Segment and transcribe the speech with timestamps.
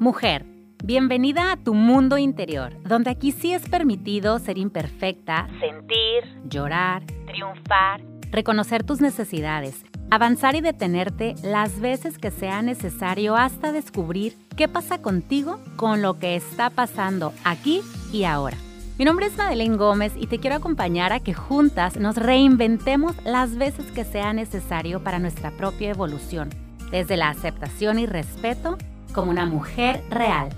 [0.00, 0.44] Mujer,
[0.82, 8.02] bienvenida a tu mundo interior, donde aquí sí es permitido ser imperfecta, sentir, llorar, triunfar,
[8.32, 15.00] reconocer tus necesidades, avanzar y detenerte las veces que sea necesario hasta descubrir qué pasa
[15.00, 17.80] contigo con lo que está pasando aquí
[18.12, 18.56] y ahora.
[18.98, 23.56] Mi nombre es Madeleine Gómez y te quiero acompañar a que juntas nos reinventemos las
[23.56, 26.50] veces que sea necesario para nuestra propia evolución,
[26.90, 28.76] desde la aceptación y respeto
[29.14, 30.50] como una mujer real.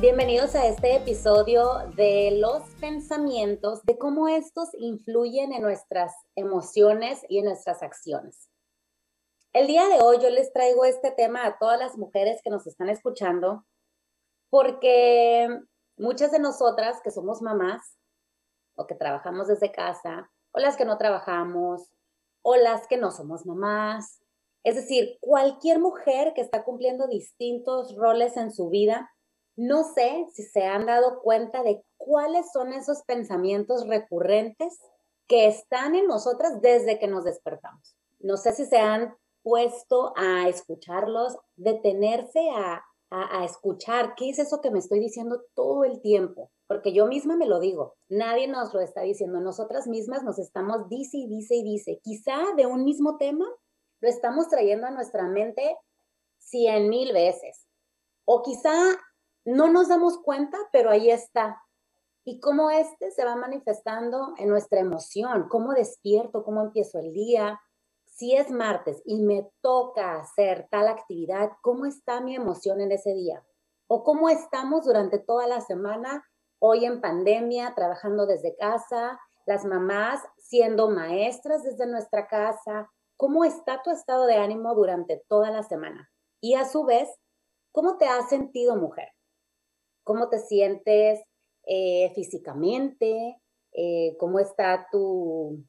[0.00, 7.38] Bienvenidos a este episodio de los pensamientos, de cómo estos influyen en nuestras emociones y
[7.38, 8.48] en nuestras acciones.
[9.52, 12.66] El día de hoy yo les traigo este tema a todas las mujeres que nos
[12.66, 13.66] están escuchando,
[14.48, 15.48] porque
[15.98, 17.98] muchas de nosotras que somos mamás
[18.74, 21.90] o que trabajamos desde casa, o las que no trabajamos,
[22.40, 24.21] o las que no somos mamás,
[24.64, 29.10] es decir, cualquier mujer que está cumpliendo distintos roles en su vida,
[29.56, 34.80] no sé si se han dado cuenta de cuáles son esos pensamientos recurrentes
[35.26, 37.96] que están en nosotras desde que nos despertamos.
[38.20, 42.84] No sé si se han puesto a escucharlos, detenerse a,
[43.44, 47.44] escuchar qué es eso que me estoy diciendo todo el tiempo, porque yo misma me
[47.44, 51.62] lo digo, nadie nos lo está diciendo, nosotras mismas nos estamos dice y dice y
[51.62, 53.44] dice, quizá de un mismo tema
[54.02, 55.78] lo estamos trayendo a nuestra mente
[56.38, 57.66] cien mil veces.
[58.24, 58.74] O quizá
[59.44, 61.62] no nos damos cuenta, pero ahí está.
[62.24, 67.60] Y cómo este se va manifestando en nuestra emoción, cómo despierto, cómo empiezo el día.
[68.04, 73.14] Si es martes y me toca hacer tal actividad, ¿cómo está mi emoción en ese
[73.14, 73.44] día?
[73.86, 76.24] O cómo estamos durante toda la semana,
[76.58, 82.91] hoy en pandemia, trabajando desde casa, las mamás siendo maestras desde nuestra casa,
[83.22, 86.10] cómo está tu estado de ánimo durante toda la semana.
[86.40, 87.08] Y a su vez,
[87.70, 89.10] cómo te has sentido mujer,
[90.02, 91.20] cómo te sientes
[91.64, 93.40] eh, físicamente,
[93.74, 95.64] eh, cómo está tu,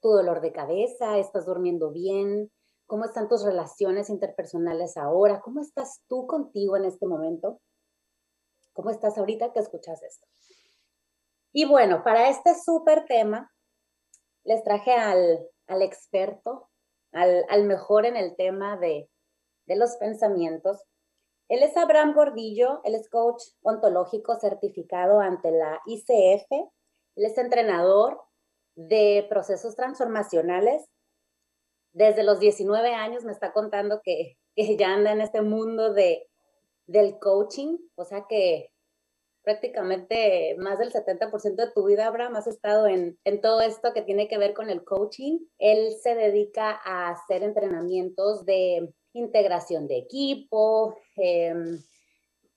[0.00, 2.50] tu dolor de cabeza, estás durmiendo bien,
[2.86, 7.60] cómo están tus relaciones interpersonales ahora, cómo estás tú contigo en este momento,
[8.72, 10.26] cómo estás ahorita que escuchas esto.
[11.52, 13.52] Y bueno, para este súper tema,
[14.44, 16.68] les traje al al experto,
[17.12, 19.08] al, mejor en el tema de,
[19.66, 20.82] de los pensamientos.
[21.48, 28.20] Él es Abraham Gordillo, él es coach ontológico certificado ante la ICF, él es entrenador
[28.74, 30.84] de procesos transformacionales.
[31.92, 36.28] Desde los 19 años me está contando que, que ya anda en este mundo de,
[36.86, 38.73] del coaching, o sea que
[39.44, 44.26] prácticamente más del 70% de tu vida, Abraham, has estado en, todo esto que tiene
[44.26, 45.38] que ver con el coaching.
[45.58, 51.78] Él se dedica a hacer entrenamientos de integración de equipo, em,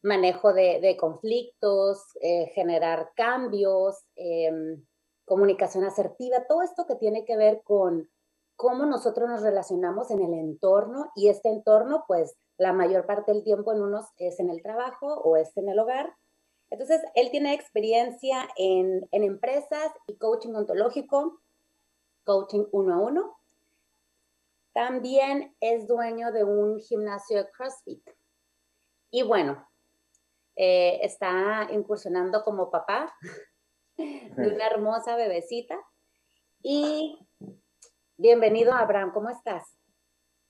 [0.01, 4.83] manejo de, conflictos, eh, generar cambios, em,
[5.25, 8.09] comunicación asertiva, todo esto que tiene que ver con
[8.55, 13.43] cómo nosotros nos relacionamos en el entorno y este entorno, pues la mayor parte del
[13.43, 16.15] tiempo en unos es en el trabajo o es en el hogar
[16.69, 21.41] entonces, él tiene experiencia en, empresas y coaching ontológico,
[22.25, 23.37] coaching uno a uno.
[24.73, 28.03] También es dueño de un gimnasio de CrossFit.
[29.11, 29.67] Y bueno,
[30.55, 33.13] eh, está incursionando como papá
[33.97, 35.79] de una hermosa bebecita.
[36.61, 37.17] Y
[38.17, 39.63] bienvenido, Abraham, ¿cómo estás?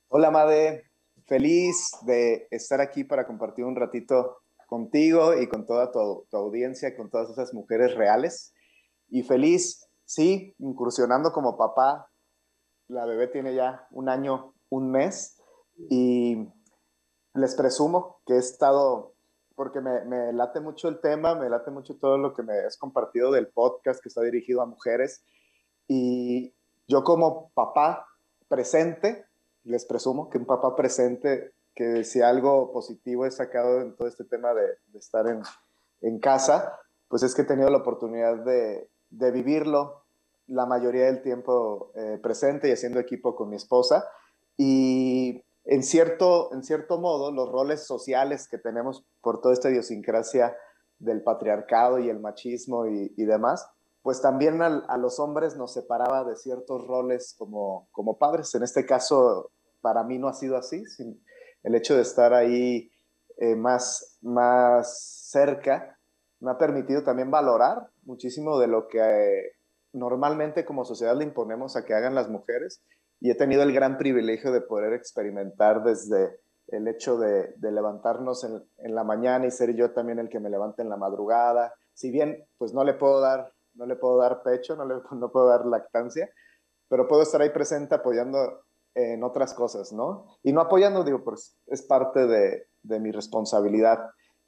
[0.07, 0.83] Hola, Made.
[1.27, 7.09] Feliz de estar aquí para compartir un ratito contigo y con toda tu, audiencia, con
[7.09, 8.53] todas esas mujeres reales.
[9.09, 12.11] Y feliz, sí, incursionando como papá.
[12.87, 15.41] La bebé tiene ya un año, un mes.
[15.89, 16.47] Y
[17.33, 19.15] les presumo que he estado,
[19.55, 22.77] porque me, me late mucho el tema, me late mucho todo lo que me has
[22.77, 25.23] compartido del podcast que está dirigido a mujeres.
[25.87, 26.53] Y
[26.87, 28.05] yo como papá
[28.47, 29.25] presente,
[29.63, 34.23] les presumo que un papá presente que si algo positivo he sacado en todo este
[34.23, 34.65] tema de,
[34.97, 35.43] estar en,
[36.01, 36.75] en, casa,
[37.07, 40.03] pues es que he tenido la oportunidad de, de vivirlo
[40.47, 44.09] la mayoría del tiempo eh, presente y haciendo equipo con mi esposa.
[44.57, 50.57] Y en cierto, en cierto modo, los roles sociales que tenemos por toda esta idiosincrasia
[50.97, 53.69] del patriarcado y el machismo y, y demás,
[54.01, 58.55] pues también a, a, los hombres nos separaba de ciertos roles como, como padres.
[58.55, 59.51] En este caso,
[59.81, 60.83] para mí no ha sido así.
[60.85, 61.21] Sin,
[61.63, 62.91] el hecho de estar ahí
[63.37, 65.97] eh, más, más cerca
[66.39, 69.51] me ha permitido también valorar muchísimo de lo que eh,
[69.93, 72.83] normalmente como sociedad le imponemos a que hagan las mujeres
[73.19, 78.95] y he tenido el gran privilegio de poder experimentar desde el hecho de, levantarnos en,
[78.95, 81.73] la mañana y ser yo también el que me levante en la madrugada.
[81.93, 85.31] Si bien, pues no le puedo dar, no le puedo dar pecho, no le no
[85.31, 86.29] puedo dar lactancia,
[86.89, 88.65] pero puedo estar ahí presente apoyando
[88.97, 90.25] en otras cosas, ¿no?
[90.41, 92.67] Y no apoyando, digo, pues es parte de,
[92.99, 93.99] mi responsabilidad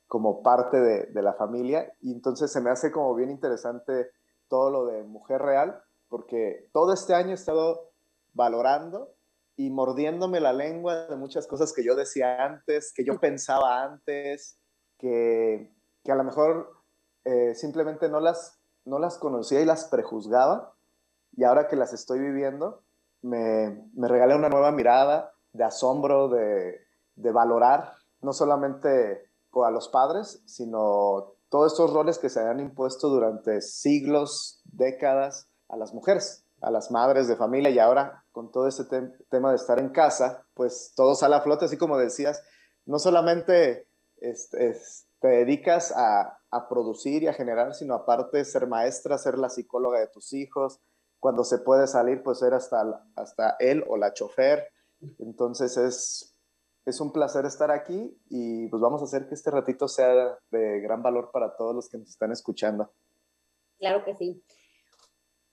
[0.08, 1.94] como parte de, de, la familia.
[2.02, 4.10] Y entonces se me hace como bien interesante
[4.48, 7.92] todo lo de mujer real, porque todo este año he estado
[8.34, 9.14] valorando
[9.56, 14.58] y mordiéndome la lengua de muchas cosas que yo decía antes, que yo pensaba antes,
[14.98, 15.72] que,
[16.04, 16.72] que a lo mejor
[17.26, 20.74] eh, simplemente no las, no las conocía y las prejuzgaba.
[21.34, 22.82] Y ahora que las estoy viviendo,
[23.22, 26.82] me, regalé una nueva mirada de asombro, de,
[27.16, 33.62] valorar no solamente a los padres, sino todos estos roles que se han impuesto durante
[33.62, 37.70] siglos, décadas a las mujeres a las madres de familia.
[37.70, 38.86] Y ahora con todo ese
[39.30, 42.44] tema de estar en casa, pues todo sale a flote, así como decías,
[42.86, 43.88] no solamente
[45.20, 46.36] te dedicas a,
[46.68, 50.80] producir y a generar, sino aparte ser maestra, ser la psicóloga de tus hijos,
[51.20, 54.70] cuando se puede salir, pues ser hasta, hasta él o la chofer.
[55.20, 56.36] Entonces es,
[56.86, 60.82] es un placer estar aquí y pues vamos a hacer que este ratito sea de
[60.82, 62.92] gran valor para todos los que nos están escuchando.
[63.80, 64.44] Claro que sí.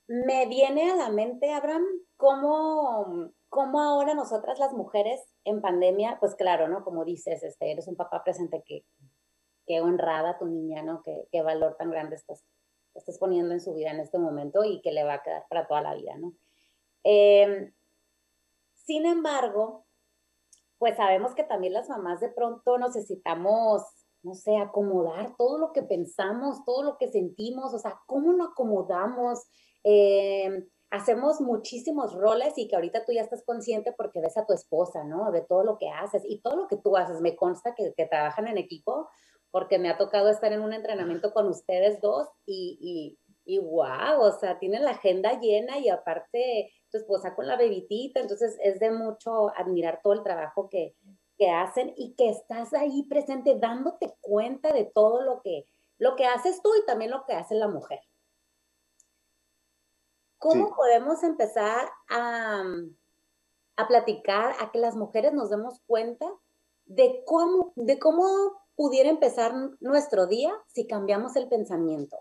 [0.08, 1.84] Me viene a la mente, Abraham,
[2.16, 6.84] cómo, cómo ahora nosotras las mujeres en pandemia, pues claro, ¿no?
[6.84, 8.84] Como dices, este, eres un papá presente que,
[9.66, 11.02] que honrada tu niña, ¿no?
[11.02, 12.44] Qué, qué valor tan grande estás,
[12.96, 15.66] estás poniendo en su vida en este momento y que le va a quedar para
[15.66, 16.32] toda la vida, ¿no?
[17.04, 17.72] Em,
[18.74, 19.86] sin embargo,
[20.78, 23.82] pues sabemos que también las mamás de pronto necesitamos,
[24.22, 28.44] no sé, acomodar todo lo que pensamos, todo lo que sentimos, o sea, cómo lo
[28.44, 29.44] acomodamos,
[29.84, 34.52] eh, hacemos muchísimos roles y que ahorita tú ya estás consciente porque ves a tu
[34.52, 35.30] esposa, ¿no?
[35.30, 37.20] De todo lo que haces y todo lo que tú haces.
[37.20, 39.08] Me consta que, que trabajan en equipo
[39.56, 44.20] porque me ha tocado estar en un entrenamiento con ustedes dos y, y, y wow,
[44.20, 48.78] o sea, tienen la agenda llena y aparte tu esposa con la bebitita, entonces es
[48.80, 50.94] de mucho admirar todo el trabajo que,
[51.38, 55.64] que hacen y que estás ahí presente dándote cuenta de todo lo que,
[55.96, 58.00] lo que haces tú y también lo que hace la mujer.
[60.36, 62.62] ¿Cómo podemos empezar a,
[63.76, 66.30] a, platicar, a que las mujeres nos demos cuenta
[66.84, 72.16] de cómo, de cómo pudiera empezar nuestro día si cambiamos el pensamiento?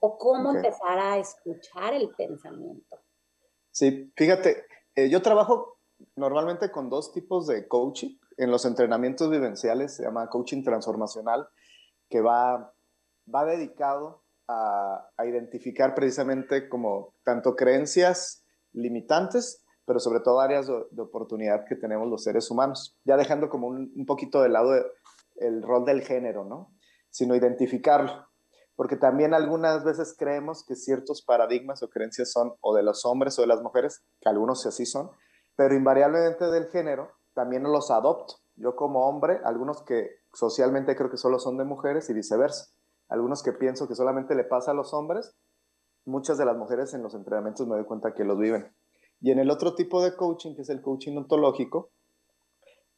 [0.00, 2.98] ¿O cómo empezar a escuchar el pensamiento?
[3.70, 4.64] Sí, fíjate,
[4.94, 5.78] eh, yo trabajo
[6.16, 8.18] normalmente con dos tipos de coaching.
[8.36, 11.48] En los entrenamientos vivenciales se llama coaching transformacional,
[12.08, 12.72] que va,
[13.32, 21.64] va dedicado a, identificar precisamente como tanto creencias limitantes, pero sobre todo áreas de, oportunidad
[21.66, 24.72] que tenemos los seres humanos, ya dejando como un, poquito de lado
[25.40, 26.72] el rol del género, ¿no?
[27.10, 28.28] Sino identificarlo,
[28.76, 33.38] porque también algunas veces creemos que ciertos paradigmas o creencias son o de los hombres
[33.38, 35.10] o de las mujeres, que algunos así son,
[35.56, 38.34] pero invariablemente del género también los adopto.
[38.56, 42.72] Yo como hombre, algunos que socialmente creo que solo son de mujeres y viceversa
[43.10, 45.36] algunos que pienso que solamente le pasa a los hombres,
[46.06, 48.72] muchas de las mujeres en los entrenamientos me doy cuenta que los viven.
[49.20, 51.90] Y en el otro tipo de coaching, que es el coaching ontológico,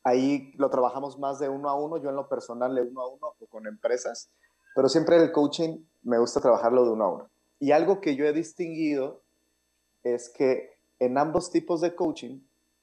[0.04, 3.08] ahí lo trabajamos más de uno a uno, yo en lo personal de uno a
[3.08, 4.30] uno o con empresas,
[4.74, 7.30] pero siempre el coaching me gusta trabajarlo de uno a uno.
[7.58, 9.22] Y algo que yo he distinguido
[10.02, 12.40] es que en ambos tipos de coaching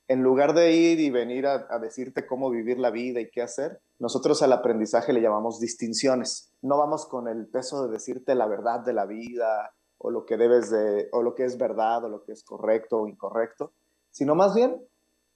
[0.09, 3.79] en lugar de ir y venir a, decirte cómo vivir la vida y qué hacer,
[3.99, 6.51] nosotros al aprendizaje le llamamos distinciones.
[6.63, 10.35] No vamos con el peso de decirte la verdad de la vida o lo que
[10.35, 13.73] debes de, o lo que es verdad o lo que es correcto o incorrecto,
[14.09, 14.81] sino más bien,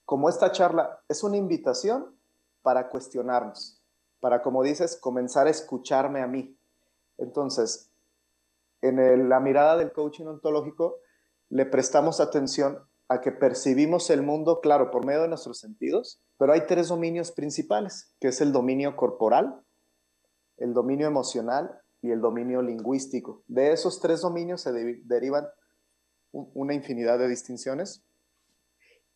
[0.04, 2.14] como esta charla es una invitación
[2.62, 3.80] para cuestionarnos,
[4.20, 6.56] para, como dices, comenzar a escucharme a mí.
[7.18, 7.90] Entonces,
[8.82, 10.98] en la mirada del coaching ontológico,
[11.48, 16.52] le prestamos atención a que percibimos el mundo, claro, por medio de nuestros sentidos, pero
[16.52, 19.62] hay tres dominios principales, que es el dominio corporal,
[20.56, 23.42] el dominio emocional y el dominio lingüístico.
[23.46, 25.46] De esos tres dominios se derivan
[26.32, 28.02] una infinidad de distinciones,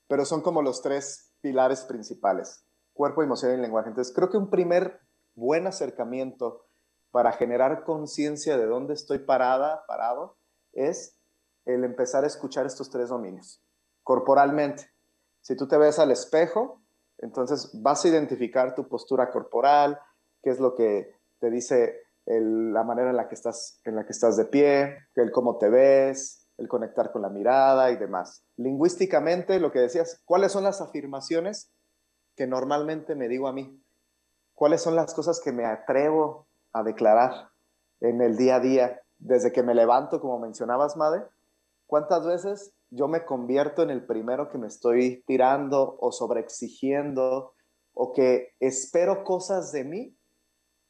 [0.09, 3.91] pero son como los tres pilares principales, cuerpo, emoción y lenguaje.
[3.91, 5.01] Entonces, creo que un primer
[5.35, 6.65] buen acercamiento
[7.13, 10.37] para generar conciencia de dónde estoy parada, parado,
[10.73, 11.17] es
[11.65, 13.63] el empezar a escuchar estos tres dominios
[14.09, 14.91] corporalmente.
[15.43, 16.81] Si tú te ves al espejo,
[17.19, 20.01] entonces vas a identificar tu postura corporal,
[20.43, 24.13] qué es lo que te dice la manera en la, que estás, en la que
[24.13, 28.45] estás de pie, el cómo te ves, el conectar con la mirada y demás.
[28.57, 31.73] Lingüísticamente, lo que decías, ¿cuáles son las afirmaciones
[32.37, 33.83] que normalmente me digo a mí?
[34.55, 37.51] ¿Cuáles son las cosas que me atrevo a declarar
[38.01, 39.01] en el día a día?
[39.19, 41.23] Desde que me levanto, como mencionabas, Madre,
[41.87, 47.53] ¿cuántas veces yo me convierto en el primero que me estoy tirando o sobreexigiendo
[47.95, 50.17] o que espero cosas de mí,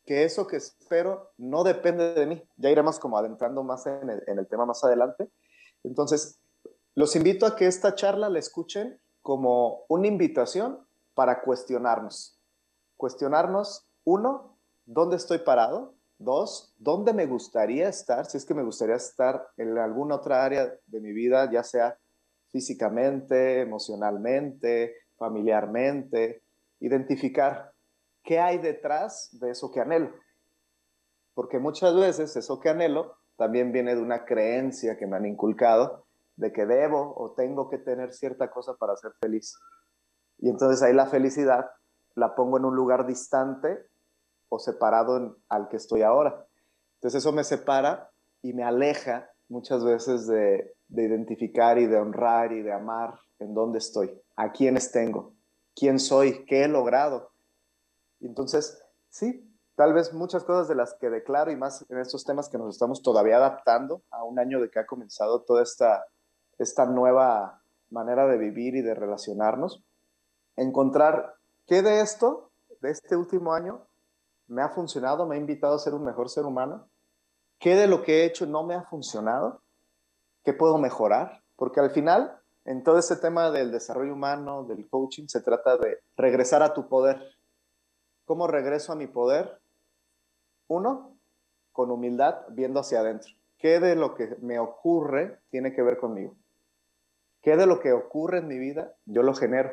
[0.04, 2.42] que eso que espero no depende de mí.
[2.56, 5.28] Ya iremos como adentrando más en el, tema más adelante.
[5.84, 6.40] Entonces,
[6.94, 12.38] los invito a que esta charla la escuchen como una invitación para cuestionarnos.
[12.96, 15.94] Cuestionarnos, uno, ¿dónde estoy parado?
[16.18, 18.26] Dos, ¿dónde me gustaría estar?
[18.26, 21.96] Si es que me gustaría estar en alguna otra área de mi vida, ya sea
[22.48, 26.42] físicamente, emocionalmente, familiarmente,
[26.80, 27.72] identificar
[28.24, 30.12] qué hay detrás de eso que anhelo.
[31.34, 36.06] Porque muchas veces eso que anhelo también viene de una creencia que me han inculcado
[36.36, 39.56] de que debo o tengo que tener cierta cosa para ser feliz.
[40.38, 41.70] Y entonces ahí la felicidad
[42.14, 43.86] la pongo en un lugar distante
[44.48, 46.46] o separado al que estoy ahora.
[46.96, 48.10] Entonces eso me separa
[48.42, 53.54] y me aleja muchas veces de, de identificar y de honrar y de amar en
[53.54, 55.34] dónde estoy, a quiénes tengo,
[55.76, 57.30] quién soy, qué he logrado.
[58.20, 59.47] Entonces, sí,
[59.78, 62.74] tal vez muchas cosas de las que declaro y más en estos temas que nos
[62.74, 66.04] estamos todavía adaptando a un año de que ha comenzado toda esta,
[66.58, 69.84] esta nueva manera de vivir y de relacionarnos,
[70.56, 71.36] encontrar
[71.68, 73.86] qué de esto, de este último año,
[74.48, 76.88] me ha funcionado, me ha invitado a ser un mejor ser humano,
[77.60, 79.62] qué de lo que he hecho no me ha funcionado,
[80.42, 85.28] qué puedo mejorar, porque al final en todo ese tema del desarrollo humano, del coaching,
[85.28, 87.22] se trata de regresar a tu poder.
[88.24, 89.60] ¿Cómo regreso a mi poder?
[90.68, 91.16] Uno,
[91.72, 93.32] con humildad, viendo hacia adentro.
[93.58, 96.36] ¿Qué de lo que me ocurre tiene que ver conmigo?
[97.42, 99.72] ¿Qué de lo que ocurre en mi vida yo lo genero?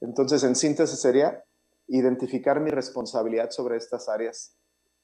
[0.00, 1.44] Entonces, en síntesis sería
[1.86, 4.54] identificar mi responsabilidad sobre estas áreas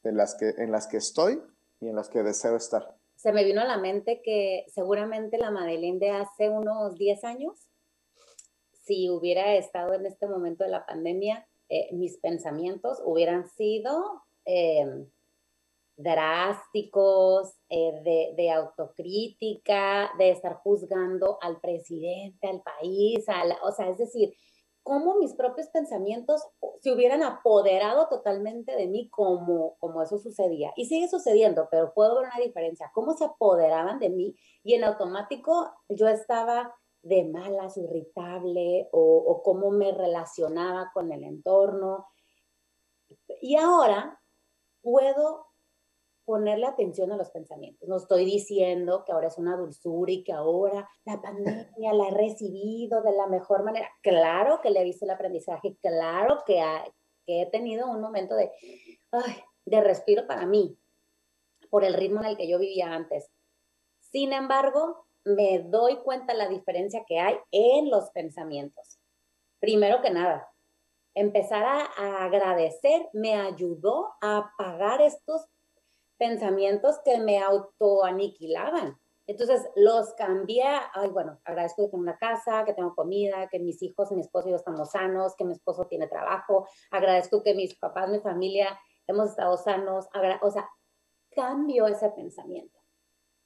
[0.02, 1.40] en las que, en las que estoy
[1.80, 2.94] y en las que deseo estar
[3.24, 7.70] se me vino a la mente que seguramente la Madeleine de hace unos 10 años,
[8.84, 15.06] si hubiera estado en este momento de la pandemia, eh, mis pensamientos hubieran sido em,
[15.96, 23.24] drásticos, eh, de, de, autocrítica, de estar juzgando al presidente, al país,
[23.62, 24.34] o sea, es decir,
[24.82, 26.42] cómo mis propios pensamientos
[26.82, 30.72] se hubieran apoderado totalmente de mí como, como eso sucedía.
[30.76, 34.84] Y sigue sucediendo, pero puedo ver una diferencia, cómo se apoderaban de mí y en
[34.84, 42.06] automático yo estaba de malas, irritable o cómo me relacionaba con el entorno.
[43.40, 44.20] Y ahora
[44.84, 45.46] puedo
[46.24, 47.88] ponerle atención a los pensamientos.
[47.88, 52.10] No estoy diciendo que ahora es una dulzura y que ahora la pandemia la he
[52.12, 53.90] recibido de la mejor manera.
[54.02, 56.62] Claro que le he visto el aprendizaje, claro que,
[57.26, 58.50] he tenido un momento de,
[59.64, 60.78] de respiro para mí,
[61.70, 63.30] por el ritmo en el que yo vivía antes.
[64.00, 68.98] Sin embargo, me doy cuenta la diferencia que hay en los pensamientos.
[69.58, 70.53] Primero que nada,
[71.14, 75.46] empezar a, agradecer me ayudó a apagar estos
[76.18, 78.98] pensamientos que me autoaniquilaban.
[79.26, 83.82] Entonces los cambié, ay, bueno, agradezco que tengo una casa, que tengo comida, que mis
[83.82, 87.74] hijos, mi esposo y yo estamos sanos, que mi esposo tiene trabajo, agradezco que mis
[87.76, 90.08] papás, mi familia hemos estado sanos,
[90.42, 90.68] o sea,
[91.30, 92.78] cambio ese pensamiento.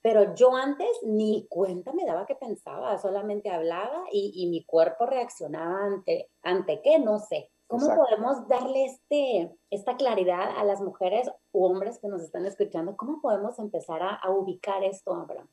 [0.01, 5.07] Pero yo antes ni cuenta me daba que pensaba, solamente hablaba y, y mi cuerpo
[5.07, 7.51] reaccionaba ante, ante qué, no sé.
[7.69, 12.97] ¿Cómo podemos darle este, esta claridad a las mujeres u hombres que nos están escuchando?
[12.97, 15.47] ¿Cómo podemos empezar a, ubicar esto, Abraham?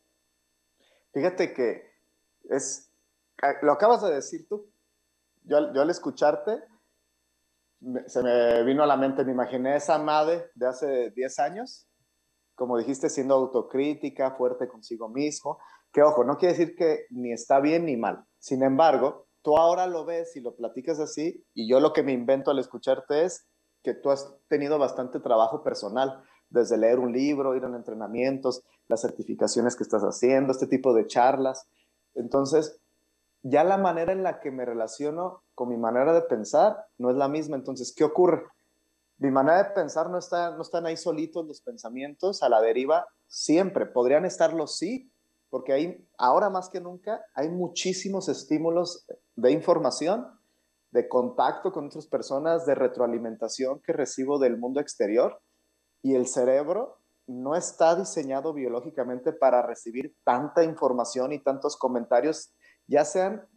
[1.12, 1.92] Fíjate que
[2.50, 2.90] es,
[3.44, 4.72] ah, lo acabas de decir tú.
[5.44, 6.64] Yo, yo al escucharte,
[8.08, 11.86] se me vino a la mente, me imaginé esa madre de hace 10 años,
[12.56, 15.60] como dijiste, siendo autocrítica, fuerte consigo mismo,
[15.92, 18.26] que ojo, no quiere decir que ni está bien ni mal.
[18.40, 22.12] Sin embargo, tú ahora lo ves y lo platicas así, y yo lo que me
[22.12, 23.48] invento al escucharte es
[23.84, 29.02] que tú has tenido bastante trabajo personal, desde leer un libro, ir a entrenamientos, las
[29.02, 31.68] certificaciones que estás haciendo, este tipo de charlas.
[32.16, 32.82] Entonces,
[33.44, 37.16] ya la manera en la que me relaciono con mi manera de pensar no es
[37.16, 37.56] la misma.
[37.56, 38.48] Entonces, ¿qué ocurre?
[39.20, 43.08] Mi manera de pensar no, está, no están ahí solitos los pensamientos a la deriva
[43.28, 43.86] siempre.
[43.86, 45.12] Podrían estarlo sí,
[45.52, 50.27] porque hay, ahora más que nunca hay muchísimos estímulos de información,
[50.92, 55.42] de contacto con otras personas, de retroalimentación que recibo del mundo exterior
[56.01, 62.54] y el cerebro no está diseñado biológicamente para recibir tanta información y tantos comentarios,
[62.88, 63.48] ya sean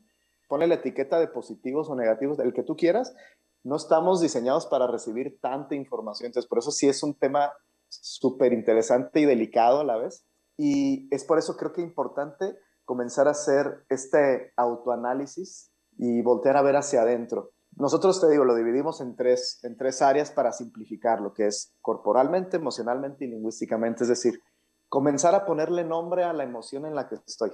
[0.49, 3.15] pone la etiqueta de positivos o negativos, el que tú quieras,
[3.63, 6.27] no estamos diseñados para recibir tanta información.
[6.27, 7.53] Entonces, por eso sí es un tema
[7.89, 10.25] súper interesante y delicado a la vez.
[10.57, 12.57] Y es por eso creo que importante
[12.89, 17.51] comenzar a hacer este autoanálisis y voltear a ver hacia adentro.
[17.77, 21.75] Nosotros, te digo, lo dividimos en tres, en tres áreas para simplificar, lo que es
[21.83, 24.05] corporalmente, emocionalmente y lingüísticamente.
[24.05, 24.41] Es decir,
[24.89, 27.53] comenzar a ponerle nombre a la emoción en la que estoy.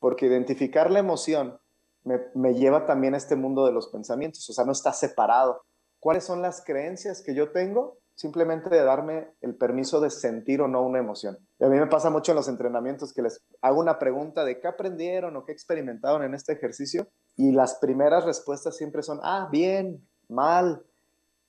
[0.00, 1.56] Porque identificar la emoción
[2.02, 5.62] me, me lleva también a este mundo de los pensamientos, o sea, no está separado.
[6.00, 7.98] ¿Cuáles son las creencias que yo tengo?
[8.14, 11.36] Simplemente de darme el permiso de sentir o no una emoción.
[11.58, 14.60] Y a mí me pasa mucho en los entrenamientos que les hago una pregunta de
[14.60, 19.48] qué aprendieron o qué experimentaron en este ejercicio y las primeras respuestas siempre son, ah,
[19.50, 20.84] bien, mal.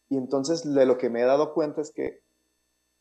[0.10, 2.24] Y entonces de lo que me he dado cuenta es que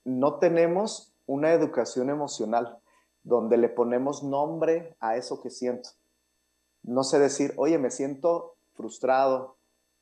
[0.04, 2.78] no tenemos una educación emocional
[3.22, 5.88] donde le ponemos nombre a eso que siento.
[6.82, 9.56] No sé decir, oye, me siento frustrado.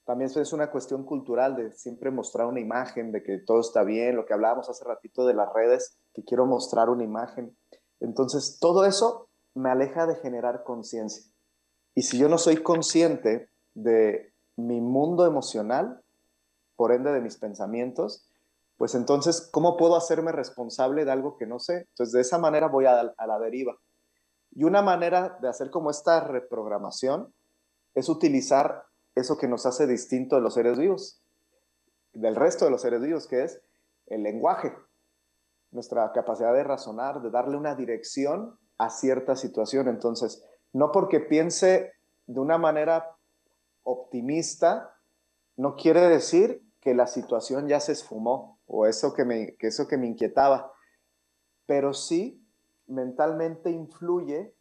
[0.04, 4.16] También es una cuestión cultural de siempre mostrar una imagen de que todo está bien,
[4.16, 7.56] lo que hablábamos hace ratito de las redes, que quiero mostrar una imagen.
[8.00, 11.30] Entonces, todo eso me aleja de generar conciencia.
[11.94, 16.02] Y si yo no soy consciente de mi mundo emocional,
[16.76, 18.28] por ende de mis pensamientos,
[18.76, 21.87] pues entonces, ¿cómo puedo hacerme responsable de algo que no sé?
[21.90, 23.76] Entonces, de esa manera voy a, la deriva.
[24.50, 27.32] Y una manera de hacer como esta reprogramación
[27.94, 31.23] es utilizar eso que nos hace distinto de los seres vivos,
[32.12, 33.61] del resto de los seres vivos, que es
[34.07, 34.75] el lenguaje,
[35.71, 39.88] nuestra capacidad de razonar, de darle una dirección a cierta situación.
[39.88, 41.92] Entonces, no porque piense
[42.26, 43.16] de una manera
[43.83, 44.95] optimista,
[45.57, 49.97] no quiere decir que la situación ya se esfumó o eso que me, eso que
[49.97, 50.73] me inquietaba,
[51.66, 52.45] pero sí
[52.87, 54.54] mentalmente influye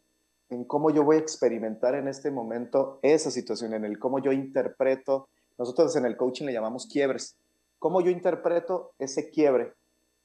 [0.52, 4.32] en cómo yo voy a experimentar en este momento esa situación, en el cómo yo
[4.32, 5.28] interpreto,
[5.58, 7.38] nosotros en el coaching le llamamos quiebres,
[7.78, 9.74] cómo yo interpreto ese quiebre.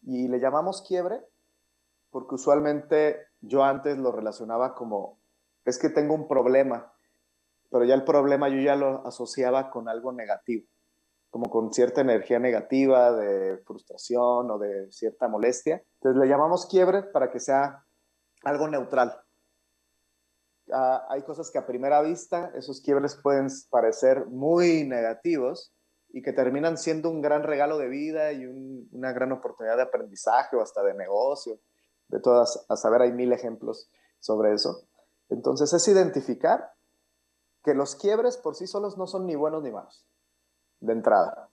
[0.06, 1.22] Y le llamamos quiebre
[2.12, 5.18] porque usualmente yo antes lo relacionaba como,
[5.66, 6.92] es que tengo un problema,
[7.70, 10.66] pero ya el problema yo ya lo asociaba con algo negativo
[11.30, 15.84] como con cierta energía negativa, de frustración o de cierta molestia.
[15.96, 17.84] Entonces le llamamos quiebre para que sea
[18.44, 19.22] algo neutral.
[20.74, 25.74] Ah, hay cosas que a primera vista esos quiebres pueden parecer muy negativos
[26.10, 30.56] y que terminan siendo un gran regalo de vida y una gran oportunidad de aprendizaje
[30.56, 31.60] o hasta de negocio.
[32.08, 34.88] De todas, a saber, hay mil ejemplos sobre eso.
[35.30, 36.72] Entonces es identificar
[37.64, 40.06] que los quiebres por sí solos no son ni buenos ni malos
[40.80, 41.50] de entrada,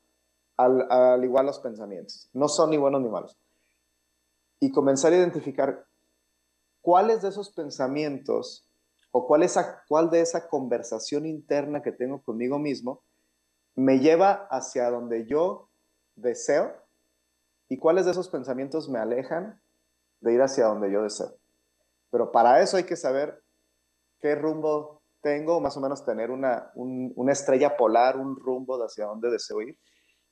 [0.57, 2.29] al, igual los pensamientos.
[2.33, 3.37] No son ni buenos ni malos.
[4.61, 5.87] Y comenzar a identificar
[6.81, 8.69] cuáles de esos pensamientos
[9.17, 9.49] o cuál,
[9.87, 13.05] cuál de esa conversación interna que tengo conmigo mismo
[13.77, 15.69] me lleva hacia donde yo
[16.17, 16.75] deseo
[17.69, 19.63] y cuáles de esos pensamientos me alejan
[20.19, 21.33] de ir hacia donde yo deseo.
[22.11, 23.41] Pero para eso hay que saber
[24.19, 29.07] qué rumbo tengo, más o menos tener una, una estrella polar, un rumbo de hacia
[29.07, 29.79] dónde deseo ir.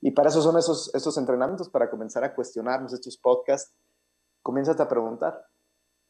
[0.01, 3.77] Y para eso son esos, estos entrenamientos, para comenzar a cuestionarnos estos podcasts.
[4.43, 5.47] Comienzas a preguntar,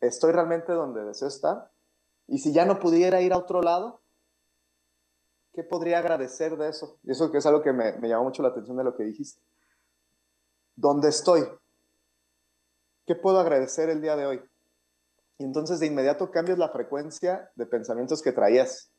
[0.01, 1.71] ¿estoy realmente donde deseo estar?
[2.27, 4.03] Y si ya no pudiera ir a otro lado,
[5.53, 6.99] ¿qué podría agradecer de eso?
[7.03, 9.43] Y eso es algo que me, me llamó mucho la atención de lo que dijiste.
[10.75, 11.43] ¿Dónde estoy?
[13.07, 14.43] ¿Qué puedo agradecer el día de hoy?
[15.43, 18.93] y entonces de inmediato cambias la frecuencia de pensamientos que traías.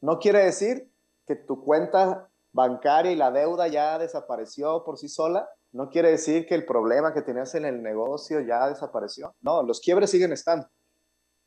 [0.00, 0.90] No quiere decir
[1.24, 5.48] que tu cuenta bancaria y la deuda ya desapareció por sí sola.
[5.70, 9.36] No quiere decir que el problema que tenías en el negocio ya desapareció.
[9.40, 10.68] No, los quiebres siguen estando.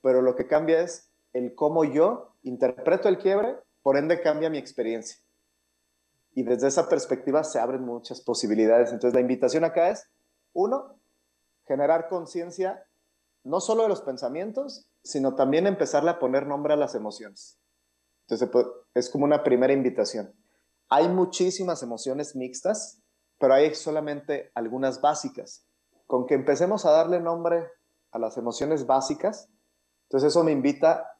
[0.01, 4.58] Pero lo que cambia es el cómo yo interpreto el quiebre, por ende cambia mi
[4.58, 5.17] experiencia.
[6.34, 8.91] Y desde esa perspectiva se abren muchas posibilidades.
[8.91, 10.10] Entonces la invitación acá es,
[10.54, 11.00] uno,
[11.65, 12.84] generar conciencia
[13.43, 17.60] no solo de los pensamientos, sino también empezarle a poner nombre a las emociones.
[18.21, 20.34] Entonces, pues, es como una primera invitación.
[20.89, 23.02] Hay muchísimas emociones mixtas,
[23.39, 25.65] pero hay solamente algunas básicas.
[26.08, 27.69] Con que empecemos a darle nombre
[28.12, 29.50] a las emociones básicas,
[30.04, 31.16] entonces eso me invita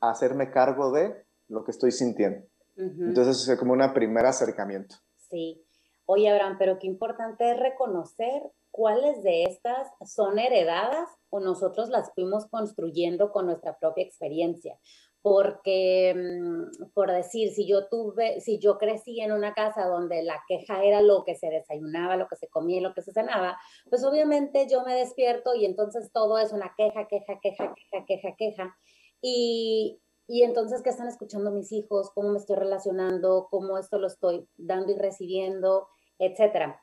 [0.00, 2.46] a hacerme cargo de lo que estoy sintiendo.
[2.76, 4.94] Entonces es como un primer acercamiento.
[5.16, 5.64] Sí.
[6.06, 12.12] Oye, Abraham, pero qué importante es reconocer cuáles de estas son heredadas o nosotros las
[12.14, 14.78] fuimos construyendo con nuestra propia experiencia.
[15.20, 20.40] Porque, mm, por decir, si yo tuve, si yo crecí en una casa donde la
[20.46, 23.58] queja era lo que se desayunaba, lo que se comía y lo que se cenaba,
[23.90, 28.36] pues obviamente yo me despierto y entonces todo es una queja, queja, queja, queja, queja,
[28.38, 28.76] queja.
[29.20, 30.00] Y
[30.30, 32.10] y entonces, ¿qué están escuchando mis hijos?
[32.14, 33.48] ¿Cómo me estoy relacionando?
[33.50, 35.88] ¿Cómo esto lo estoy dando y recibiendo?
[36.18, 36.82] Etcétera.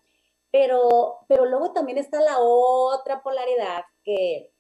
[0.52, 4.52] Pero, pero luego también está la otra polaridad que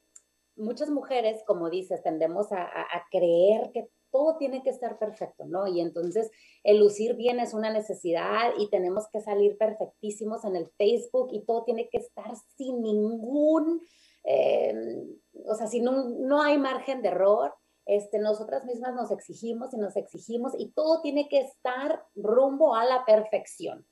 [0.56, 2.70] muchas mujeres, como dices, tendemos a,
[3.10, 5.68] creer que todo tiene que estar perfecto, ¿no?
[5.68, 6.30] Y entonces
[6.64, 11.44] el lucir bien es una necesidad y tenemos que salir perfectísimos en el Facebook y
[11.44, 13.82] todo tiene que estar sin ningún,
[14.26, 14.76] eh,
[15.48, 17.54] o sea, si no, no hay margen de error
[17.86, 22.86] este, nosotras mismas nos exigimos y nos exigimos y todo tiene que estar rumbo a
[22.86, 23.88] la perfección.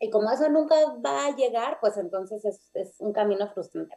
[0.00, 3.96] Y como eso nunca va a llegar, pues entonces es, un camino frustrante.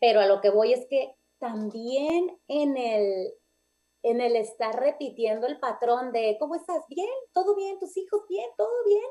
[0.00, 3.34] Pero a lo que voy es que también en el,
[4.02, 6.82] en el estar repitiendo el patrón de, ¿cómo estás?
[6.88, 9.04] Bien, todo bien, tus hijos bien, todo bien,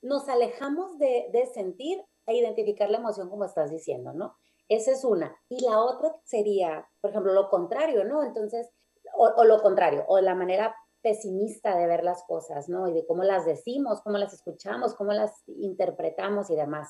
[0.00, 4.36] nos alejamos de, de sentir e identificar la emoción como estás diciendo, ¿no?
[4.68, 5.36] Esa es una.
[5.48, 8.22] Y la otra sería, por ejemplo, lo contrario, ¿no?
[8.22, 8.70] Entonces,
[9.16, 12.88] o, lo contrario, o la manera pesimista de ver las cosas, ¿no?
[12.88, 16.88] Y de cómo las decimos, cómo las escuchamos, cómo las interpretamos y demás.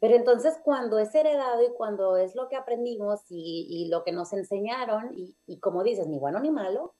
[0.00, 4.32] Pero entonces cuando es heredado y cuando es lo que aprendimos y, lo que nos
[4.32, 6.94] enseñaron, y, como dices, ni bueno ni malo,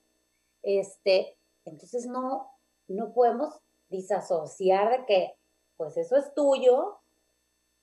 [0.63, 2.49] este, entonces no,
[2.87, 5.37] no podemos disasociar de que,
[5.77, 6.99] pues eso es tuyo,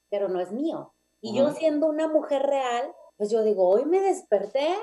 [0.08, 0.94] pero no es mío.
[1.20, 4.74] Y yo siendo una mujer real, pues yo digo, hoy me desperté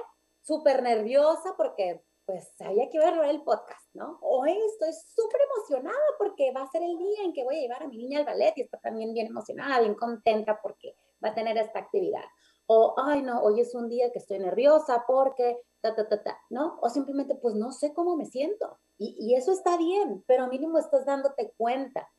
[0.48, 4.18] súper nerviosa porque pues sabía que iba a grabar el podcast, ¿no?
[4.22, 7.84] Hoy estoy súper emocionada porque va a ser el día en que voy a llevar
[7.84, 11.36] a mi niña al ballet y está también bien emocionada, bien contenta porque va a
[11.36, 12.24] tener esta actividad.
[12.66, 16.38] O, ay, no, hoy es un día que estoy nerviosa porque, ta, ta, ta, ta,
[16.50, 16.78] ¿no?
[16.82, 18.78] O simplemente, pues no sé cómo me siento.
[18.98, 22.10] Y, y eso está bien, pero mínimo estás dándote cuenta.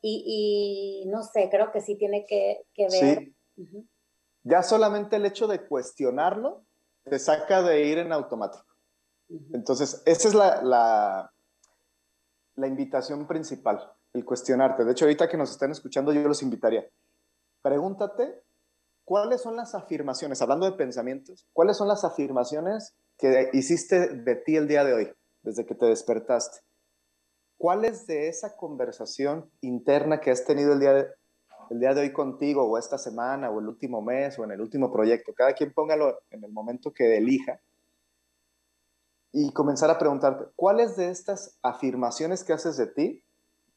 [0.00, 3.34] Y, y, no sé, creo que sí tiene que, que ver.
[3.56, 3.88] Sí.
[4.42, 6.64] Ya solamente el hecho de cuestionarlo
[7.04, 8.64] te saca de ir en automático.
[9.52, 11.32] Entonces, esa es la, la,
[12.56, 14.84] la, invitación principal, el cuestionarte.
[14.84, 16.84] De hecho, ahorita que nos están escuchando, yo los invitaría.
[17.62, 18.42] Pregúntate
[19.04, 24.56] cuáles son las afirmaciones, hablando de pensamientos, cuáles son las afirmaciones que hiciste de ti
[24.56, 26.60] el día de hoy, desde que te despertaste.
[27.56, 31.08] ¿Cuáles de esa conversación interna que has tenido el día de,
[31.70, 34.60] el día de hoy contigo o esta semana o el último mes o en el
[34.60, 35.32] último proyecto.
[35.32, 37.60] Cada quien póngalo en el momento que elija
[39.32, 43.24] y comenzar a preguntarte, ¿cuáles de estas afirmaciones que haces de ti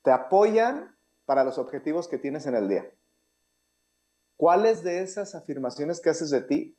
[0.03, 2.91] te apoyan para los objetivos que tienes en el día?
[4.37, 6.75] ¿Cuáles de esas afirmaciones que haces de ti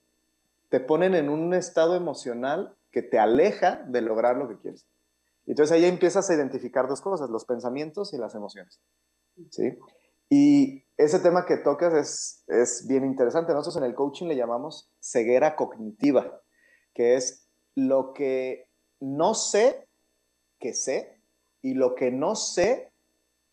[0.68, 4.84] te ponen en un estado emocional que te aleja de lograr lo que quieres?
[5.46, 8.80] Entonces ahí empiezas a identificar dos cosas, los pensamientos y las emociones.
[9.50, 9.78] ¿Sí?
[10.28, 13.52] Y ese tema que tocas es, es bien interesante.
[13.52, 16.40] Nosotros en el coaching le llamamos ceguera cognitiva,
[16.94, 18.68] que es lo que
[19.00, 19.88] no sé
[20.58, 21.20] que sé
[21.62, 22.92] y lo que no sé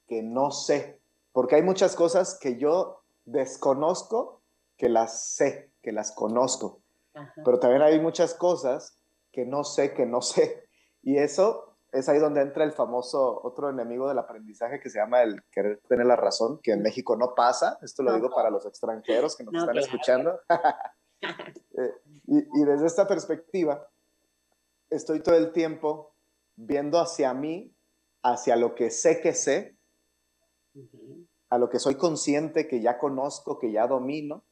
[0.07, 0.99] que no sé.
[1.31, 4.41] Porque hay muchas cosas que yo desconozco
[4.77, 6.81] que las sé, que las conozco.
[7.43, 8.97] Pero también hay muchas cosas
[9.31, 10.67] que no sé que no sé.
[11.03, 15.23] Y eso es ahí donde entra el famoso otro enemigo del aprendizaje que se llama
[15.23, 17.77] el querer tener la razón, que en México no pasa.
[17.81, 20.39] Esto lo digo para los extranjeros que nos están escuchando.
[21.23, 21.93] Eh,
[22.25, 23.87] y, desde esta perspectiva,
[24.89, 26.15] estoy todo el tiempo
[26.55, 27.75] viendo hacia mí,
[28.23, 29.77] hacia lo que sé que sé,
[31.51, 34.43] a lo que soy consciente, que ya conozco, que ya domino.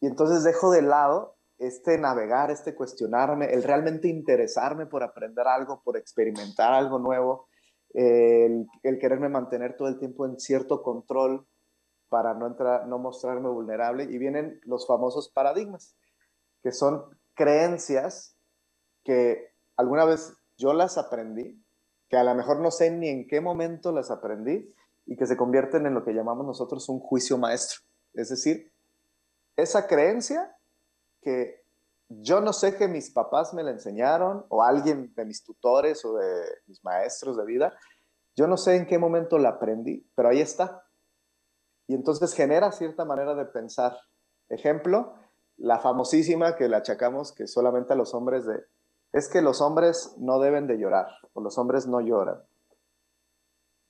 [0.00, 5.82] Y entonces dejo de lado este navegar, este cuestionarme, el realmente interesarme por aprender algo,
[5.82, 7.48] por experimentar algo nuevo,
[7.94, 8.68] el,
[9.00, 11.46] quererme mantener todo el tiempo en cierto control
[12.08, 14.04] para no, entrar, no mostrarme vulnerable.
[14.04, 15.96] Y vienen los famosos paradigmas,
[16.62, 18.36] que son creencias
[19.04, 21.60] que alguna vez yo las aprendí,
[22.08, 24.72] que a lo mejor no sé ni en qué momento las aprendí
[25.06, 27.80] y que se convierten en lo que llamamos nosotros un juicio maestro.
[28.14, 28.72] Es decir,
[29.56, 30.57] esa creencia
[31.28, 31.62] que
[32.08, 36.14] yo no sé que mis papás me la enseñaron o alguien de mis tutores o
[36.14, 37.78] de mis maestros de vida,
[38.34, 40.86] yo no sé en qué momento la aprendí, pero ahí está.
[41.86, 43.98] Y entonces genera cierta manera de pensar.
[44.48, 45.14] Ejemplo,
[45.58, 48.64] la famosísima que le achacamos que solamente a los hombres de,
[49.12, 52.42] es que los hombres no deben de llorar o los hombres no lloran.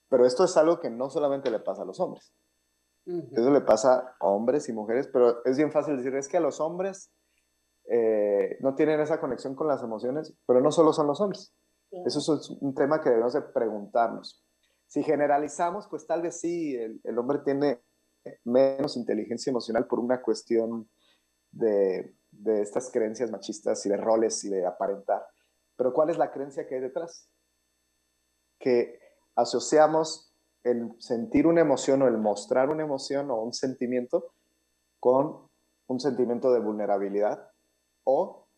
[0.09, 2.33] Pero esto es algo que no solamente le pasa a los hombres.
[3.07, 6.41] Eso le pasa a hombres y mujeres, pero es bien fácil decir, es que a
[6.41, 7.11] los hombres
[7.91, 11.55] eh, no tienen esa conexión con las emociones, pero no solo son los hombres.
[12.05, 14.45] Eso es un tema que debemos de preguntarnos.
[14.87, 17.81] Si generalizamos, pues tal vez sí, el, el hombre tiene
[18.45, 20.89] menos inteligencia emocional por una cuestión
[21.51, 25.25] de, de, estas creencias machistas y de roles y de aparentar.
[25.77, 27.31] Pero ¿cuál es la creencia que hay detrás?
[28.59, 29.01] Que
[29.35, 34.35] asociamos el sentir una emoción o el mostrar una emoción o un sentimiento
[35.01, 35.49] con
[35.87, 37.48] un sentimiento de vulnerabilidad
[38.11, 38.49] o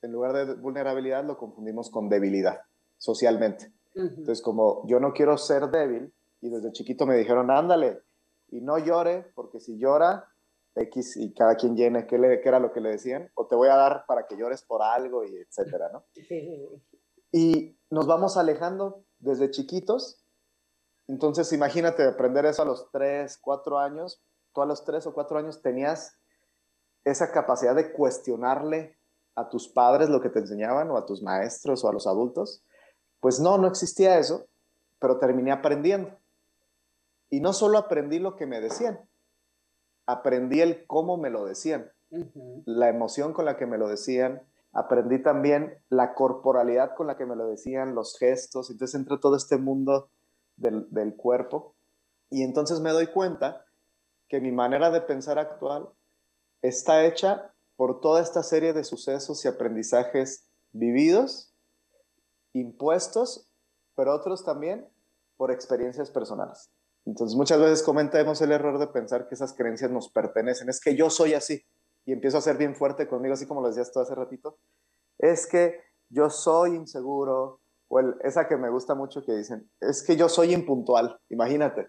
[0.00, 2.60] en lugar de vulnerabilidad lo confundimos con debilidad
[2.98, 3.72] socialmente.
[3.94, 8.00] Entonces, como yo no quiero ser débil y desde chiquito me dijeron, ándale,
[8.48, 10.28] y no llore, porque si llora,
[10.74, 13.56] X y cada quien llene qué, le, qué era lo que le decían, o te
[13.56, 16.04] voy a dar para que llores por algo y etcétera, ¿no?
[17.34, 20.22] Y nos vamos alejando desde chiquitos.
[21.08, 24.22] Entonces, imagínate aprender eso a los 3, 4 años.
[24.52, 26.18] Tú a los 3 o 4 años tenías
[27.04, 28.96] esa capacidad de cuestionarle
[29.34, 32.62] a tus padres lo que te enseñaban o a tus maestros o a los adultos.
[33.20, 34.46] Pues no, no existía eso,
[34.98, 36.10] pero terminé aprendiendo.
[37.30, 39.00] Y no solo aprendí lo que me decían,
[40.06, 41.90] aprendí el cómo me lo decían,
[42.66, 47.24] la emoción con la que me lo decían, aprendí también la corporalidad con la que
[47.24, 50.10] me lo decían, los gestos, entonces entré todo este mundo
[50.56, 51.74] del, del cuerpo
[52.28, 53.64] y entonces me doy cuenta
[54.28, 55.88] que mi manera de pensar actual
[56.62, 61.54] está hecha por toda esta serie de sucesos y aprendizajes vividos,
[62.52, 63.50] impuestos,
[63.94, 64.88] pero otros también
[65.36, 66.70] por experiencias personales.
[67.04, 70.68] Entonces muchas veces cometemos el error de pensar que esas creencias nos pertenecen.
[70.68, 71.64] Es que yo soy así
[72.04, 74.58] y empiezo a ser bien fuerte conmigo, así como lo decías tú hace ratito.
[75.18, 80.16] Es que yo soy inseguro, o esa que me gusta mucho que dicen, es que
[80.16, 81.88] yo soy impuntual, imagínate.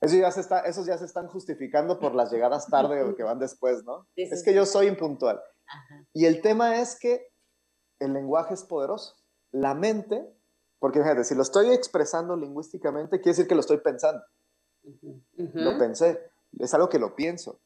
[0.00, 3.22] Eso ya se está, esos ya se están justificando por las llegadas tarde o que
[3.22, 4.06] van después, ¿no?
[4.16, 5.40] es que yo soy impuntual.
[6.12, 7.28] Y el tema es que
[8.00, 9.16] el lenguaje es poderoso.
[9.52, 10.26] La mente
[10.80, 14.24] porque fíjate, si lo estoy expresando lingüísticamente, quiere decir que lo estoy pensando.
[15.36, 16.18] Lo pensé,
[16.58, 17.60] es algo que lo pienso.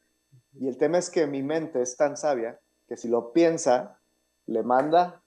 [0.53, 4.01] Y el tema es que mi mente es tan sabia que si lo piensa,
[4.47, 5.23] le manda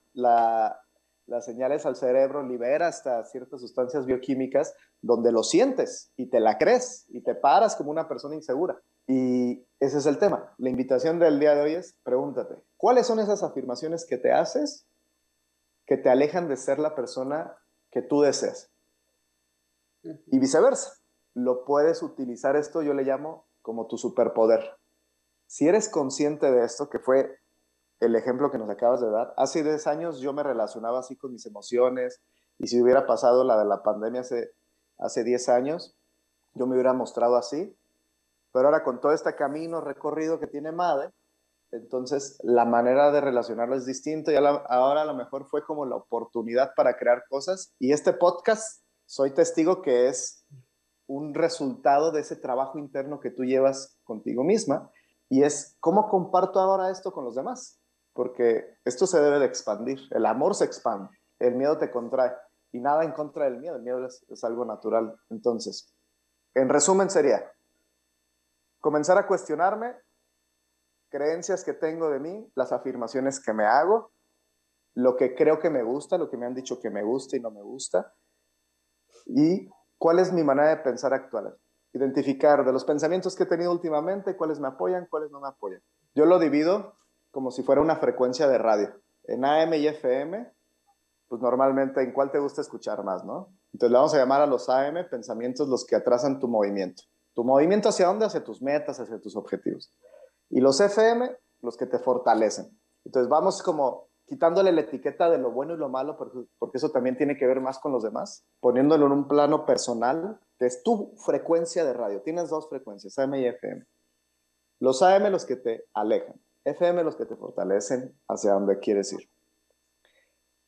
[1.28, 6.58] las señales al cerebro, libera hasta ciertas sustancias bioquímicas donde lo sientes y te la
[6.58, 8.80] crees y te paras como una persona insegura.
[9.06, 10.52] Y ese es el tema.
[10.58, 14.88] La invitación del día de hoy es, pregúntate, ¿cuáles son esas afirmaciones que te haces
[15.88, 17.56] que te alejan de ser la persona
[17.90, 18.70] que tú deseas.
[20.02, 20.92] Y viceversa,
[21.32, 24.76] lo puedes utilizar esto, yo le llamo como tu superpoder.
[25.46, 27.38] Si eres consciente de esto, que fue
[28.00, 31.32] el ejemplo que nos acabas de dar, hace 10 años yo me relacionaba así con
[31.32, 32.20] mis emociones
[32.58, 34.52] y si hubiera pasado la de la pandemia hace,
[34.98, 35.96] hace 10 años,
[36.54, 37.76] yo me hubiera mostrado así.
[38.52, 41.12] Pero ahora con todo este camino recorrido que tiene Made,
[41.70, 45.96] entonces, la manera de relacionarlo es distinta y ahora a lo mejor fue como la
[45.96, 47.74] oportunidad para crear cosas.
[47.78, 50.44] Y este podcast, soy testigo que es
[51.06, 54.90] un resultado de ese trabajo interno que tú llevas contigo misma.
[55.28, 57.77] Y es cómo comparto ahora esto con los demás.
[58.18, 60.00] Porque esto se debe de expandir.
[60.10, 62.34] El amor se expande, el miedo te contrae.
[62.72, 65.14] Y nada en contra del miedo, el miedo es, es algo natural.
[65.30, 65.94] Entonces,
[66.52, 67.48] en resumen sería,
[68.80, 69.94] comenzar a cuestionarme
[71.10, 74.10] creencias que tengo de mí, las afirmaciones que me hago,
[74.94, 77.40] lo que creo que me gusta, lo que me han dicho que me gusta y
[77.40, 78.16] no me gusta,
[79.26, 81.56] y cuál es mi manera de pensar actual.
[81.92, 85.80] Identificar de los pensamientos que he tenido últimamente, cuáles me apoyan, cuáles no me apoyan.
[86.16, 86.94] Yo lo divido
[87.30, 88.94] como si fuera una frecuencia de radio.
[89.24, 90.52] En AM y FM,
[91.28, 93.52] pues normalmente en cuál te gusta escuchar más, ¿no?
[93.72, 97.02] Entonces le vamos a llamar a los AM pensamientos los que atrasan tu movimiento.
[97.34, 98.26] ¿Tu movimiento hacia dónde?
[98.26, 99.92] Hacia tus metas, hacia tus objetivos.
[100.48, 102.76] Y los FM, los que te fortalecen.
[103.04, 107.16] Entonces vamos como quitándole la etiqueta de lo bueno y lo malo, porque, eso también
[107.16, 111.14] tiene que ver más con los demás, poniéndolo en un plano personal, que es tu
[111.24, 112.20] frecuencia de radio.
[112.20, 113.86] Tienes dos frecuencias, AM y FM.
[114.80, 119.30] Los AM los que te alejan, FM los que te fortalecen hacia donde quieres ir.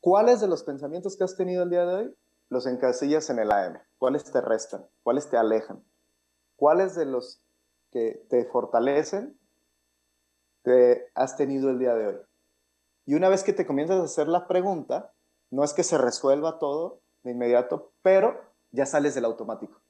[0.00, 2.16] ¿Cuáles de los pensamientos que has tenido el día de hoy
[2.48, 3.78] los encasillas en el AM?
[3.98, 4.86] ¿Cuáles te restan?
[5.02, 5.84] ¿Cuáles te alejan?
[6.56, 7.42] ¿Cuáles de los
[7.90, 9.38] que te fortalecen
[10.62, 12.16] te has tenido el día de hoy.
[13.06, 15.12] Y una vez que te comienzas a hacer la pregunta,
[15.50, 19.80] no es que se resuelva todo de inmediato, pero ya sales del automático.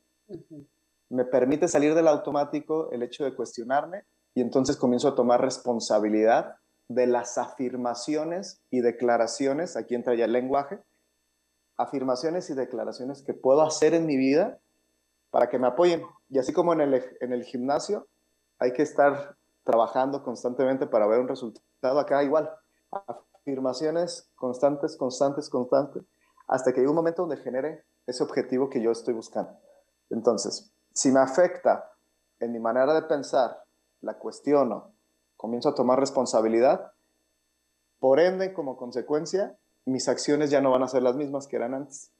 [1.09, 6.57] Me permite salir del automático el hecho de cuestionarme y entonces comienzo a tomar responsabilidad
[6.89, 10.81] de las afirmaciones y declaraciones, aquí entra ya el lenguaje,
[11.77, 14.59] afirmaciones y declaraciones que puedo hacer en mi vida
[15.31, 16.03] para que me apoyen.
[16.29, 18.09] Y así como en el, en el gimnasio,
[18.59, 21.99] hay que estar trabajando constantemente para ver un resultado.
[21.99, 22.51] Acá igual,
[23.37, 26.03] afirmaciones constantes, constantes, constantes,
[26.49, 29.53] hasta que hay un momento donde genere ese objetivo que yo estoy buscando.
[30.11, 31.89] Entonces, si me afecta
[32.41, 33.63] en mi manera de pensar,
[34.01, 34.93] la cuestiono,
[35.37, 36.93] comienzo a tomar responsabilidad,
[37.99, 41.75] por ende, como consecuencia, mis acciones ya no van a ser las mismas que eran
[41.75, 42.13] antes.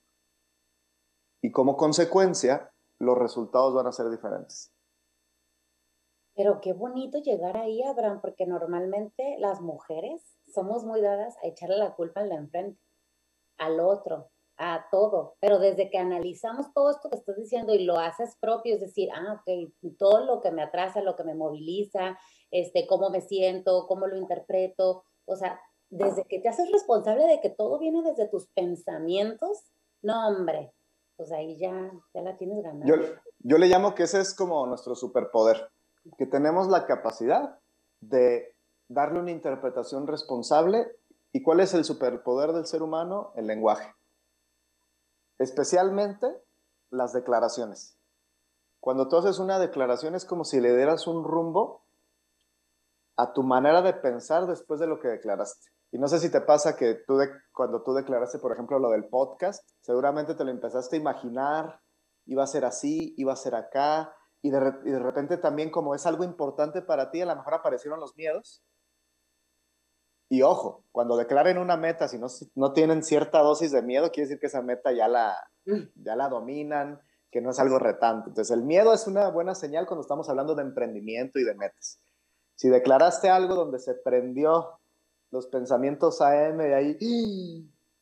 [1.41, 4.73] Y como consecuencia, los resultados van a ser diferentes.
[6.35, 11.79] Pero qué bonito llegar ahí, Abraham, porque normalmente las mujeres somos muy dadas a echarle
[11.79, 12.81] la culpa al de enfrente,
[13.59, 15.37] al otro, a todo.
[15.41, 19.09] Pero desde que analizamos todo esto que estás diciendo y lo haces propio, es decir,
[19.13, 22.19] ah, ok, todo lo que me atrasa, lo que me moviliza,
[22.51, 27.41] este, cómo me siento, cómo lo interpreto, o sea, desde que te haces responsable de
[27.41, 29.65] que todo viene desde tus pensamientos,
[30.03, 30.73] no, hombre,
[31.17, 32.87] pues ahí ya, ya la tienes ganada.
[32.87, 32.97] Yo,
[33.41, 35.71] yo le llamo que ese es como nuestro superpoder
[36.19, 37.59] que tenemos la capacidad
[38.01, 38.55] de
[38.89, 40.87] darle una interpretación responsable.
[41.33, 43.33] ¿Y cuál es el superpoder del ser humano?
[43.37, 43.95] El lenguaje.
[45.41, 46.27] Especialmente
[46.91, 47.99] las declaraciones.
[48.79, 51.87] Cuando tú haces una declaración es como si le dieras un rumbo
[53.17, 55.71] a tu manera de pensar después de lo que declaraste.
[55.93, 57.19] Y no sé si te pasa que tú
[57.55, 61.81] cuando tú declaraste, por ejemplo, lo del podcast, seguramente te lo empezaste a imaginar,
[62.27, 66.05] iba a ser así, iba a ser acá, y de, de, repente también como es
[66.05, 68.63] algo importante para ti, a lo mejor aparecieron los miedos.
[70.33, 74.29] Y ojo, cuando declaren una meta, si no, no tienen cierta dosis de miedo, quiere
[74.29, 76.03] decir que esa meta ya la, mm.
[76.05, 77.01] ya la dominan,
[77.33, 78.29] que no es algo retante.
[78.29, 82.01] Entonces el miedo es una buena señal cuando estamos hablando de emprendimiento y de metas.
[82.55, 84.79] Si declaraste algo donde se prendió
[85.33, 86.97] los pensamientos AM y ahí,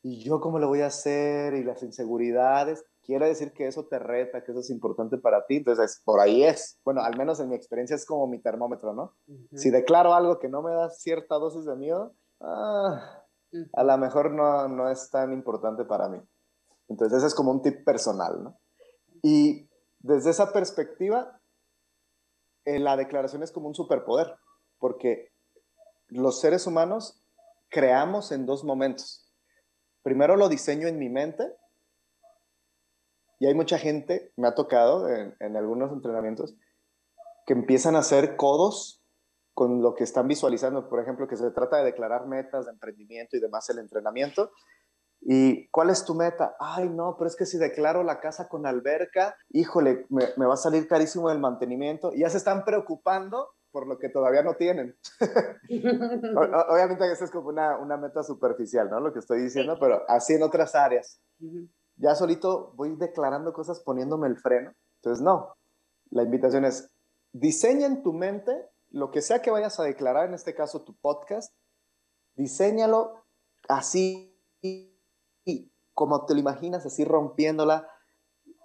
[0.02, 1.54] ¿y yo cómo lo voy a hacer?
[1.54, 5.56] Y las inseguridades, quiere decir que eso te reta, que eso es importante para ti.
[5.56, 6.78] Entonces, por ahí es.
[6.84, 9.16] Bueno, al menos en mi experiencia es como mi termómetro, ¿no?
[9.54, 13.24] Si declaro algo que no me da cierta dosis de miedo, ah,
[13.72, 16.20] a lo mejor no, no es tan importante para mí.
[16.88, 18.60] Entonces, ese es como un tip personal, ¿no?
[19.22, 21.40] Y desde esa perspectiva,
[22.66, 24.36] eh, la declaración es como un superpoder,
[24.78, 25.32] porque
[26.08, 27.24] los seres humanos
[27.70, 29.32] creamos en dos momentos.
[30.02, 31.56] Primero lo diseño en mi mente,
[33.38, 36.56] y hay mucha gente, me ha tocado en, algunos entrenamientos,
[37.46, 39.02] que empiezan a hacer codos
[39.54, 40.88] con lo que están visualizando.
[40.88, 44.50] Por ejemplo, que se trata de declarar metas de emprendimiento y demás el entrenamiento.
[45.20, 46.56] ¿Y cuál es tu meta?
[46.58, 50.58] Ay, no, pero es que si declaro la casa con alberca, híjole, me, va a
[50.58, 52.12] salir carísimo el mantenimiento.
[52.12, 54.96] Y ya se están preocupando por lo que todavía no tienen.
[56.68, 59.00] Obviamente esa es como una, una, meta superficial, ¿no?
[59.00, 61.20] Lo que estoy diciendo, pero así en otras áreas
[61.98, 64.72] ya solito voy declarando cosas poniéndome el freno.
[64.96, 65.54] Entonces, no,
[66.10, 66.90] la invitación es,
[67.32, 68.52] diseña en tu mente
[68.90, 71.54] lo que sea que vayas a declarar, en este caso tu podcast,
[72.34, 73.24] diseñalo
[73.68, 74.34] así,
[75.92, 77.88] como te lo imaginas, así rompiéndola,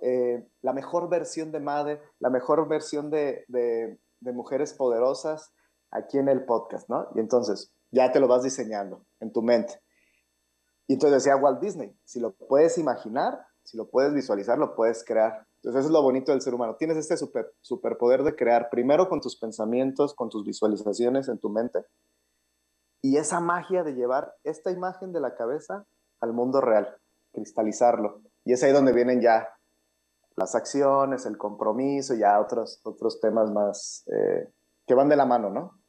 [0.01, 5.51] eh, la mejor versión de madre, la mejor versión de, de mujeres poderosas
[5.91, 7.07] aquí en el podcast, ¿no?
[7.15, 9.82] Y entonces ya te lo vas diseñando en tu mente.
[10.87, 15.03] Y entonces decía Walt Disney, si lo puedes imaginar, si lo puedes visualizar, lo puedes
[15.05, 15.47] crear.
[15.57, 16.75] Entonces eso es lo bonito del ser humano.
[16.75, 21.49] Tienes este super, superpoder de crear primero con tus pensamientos, con tus visualizaciones en tu
[21.49, 21.85] mente.
[23.01, 25.85] Y esa magia de llevar esta imagen de la cabeza
[26.19, 26.97] al mundo real,
[27.33, 28.21] cristalizarlo.
[28.45, 29.49] Y es ahí donde vienen ya
[30.35, 34.49] las acciones, el compromiso, ya otros, otros temas más eh,
[34.85, 35.82] que van de la mano, ¿no?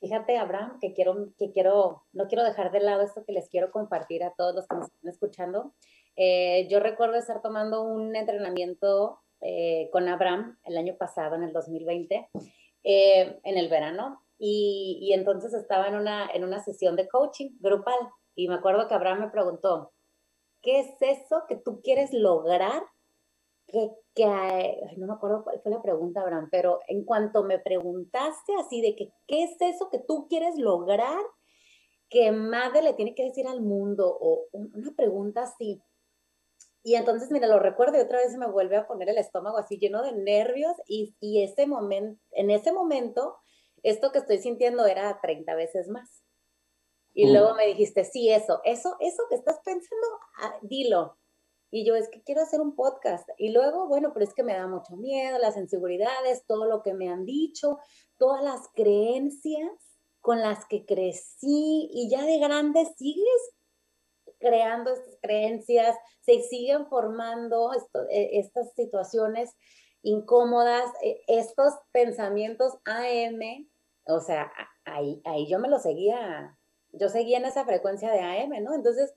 [0.00, 3.70] Fíjate, Abraham, que quiero, que quiero, no quiero dejar de lado esto que les quiero
[3.70, 5.74] compartir a todos los que nos están escuchando.
[6.16, 11.52] Eh, yo recuerdo estar tomando un entrenamiento eh, con Abraham el año pasado, en el
[11.52, 12.30] 2020,
[12.84, 17.50] eh, en el verano, y, y, entonces estaba en una, en una sesión de coaching
[17.60, 17.98] grupal,
[18.34, 19.92] y me acuerdo que Abraham me preguntó,
[20.62, 22.82] ¿qué es eso que tú quieres lograr
[23.70, 24.24] que, que
[24.96, 28.96] no me acuerdo cuál fue la pregunta, Abraham, pero en cuanto me preguntaste así de
[28.96, 31.20] que, ¿qué es eso que tú quieres lograr
[32.08, 34.16] que madre le tiene que decir al mundo?
[34.20, 35.82] O una pregunta así.
[36.82, 39.58] Y entonces, mira, lo recuerdo y otra vez se me vuelve a poner el estómago
[39.58, 43.36] así lleno de nervios y, y ese momento, en ese momento,
[43.82, 46.22] esto que estoy sintiendo era 30 veces más.
[47.12, 50.06] Y luego me dijiste, sí, eso, eso, eso que estás pensando,
[50.38, 51.18] ah, dilo.
[51.70, 53.28] Y yo es que quiero hacer un podcast.
[53.38, 56.94] Y luego, bueno, pero es que me da mucho miedo, las inseguridades, todo lo que
[56.94, 57.78] me han dicho,
[58.18, 59.70] todas las creencias
[60.20, 63.54] con las que crecí y ya de grande sigues
[64.40, 67.72] creando estas creencias, se siguen formando
[68.10, 69.54] e, estas situaciones
[70.02, 73.68] incómodas, e, estos pensamientos AM,
[74.06, 74.50] o sea,
[74.84, 76.58] ahí, ahí yo me lo seguía,
[76.92, 78.74] yo seguía en esa frecuencia de AM, ¿no?
[78.74, 79.14] Entonces,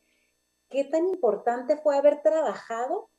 [0.73, 3.11] qué tan importante fue haber trabajado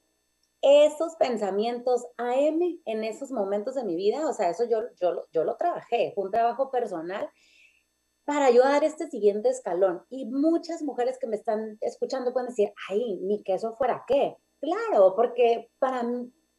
[0.61, 4.29] esos pensamientos AM en esos momentos de mi vida.
[4.29, 7.31] O sea, eso yo, yo, yo lo trabajé, fue un trabajo personal
[8.25, 10.05] para yo dar este siguiente escalón.
[10.11, 14.37] Y muchas mujeres que me están escuchando pueden decir, ay, ni que eso fuera qué.
[14.61, 16.03] Claro, porque para,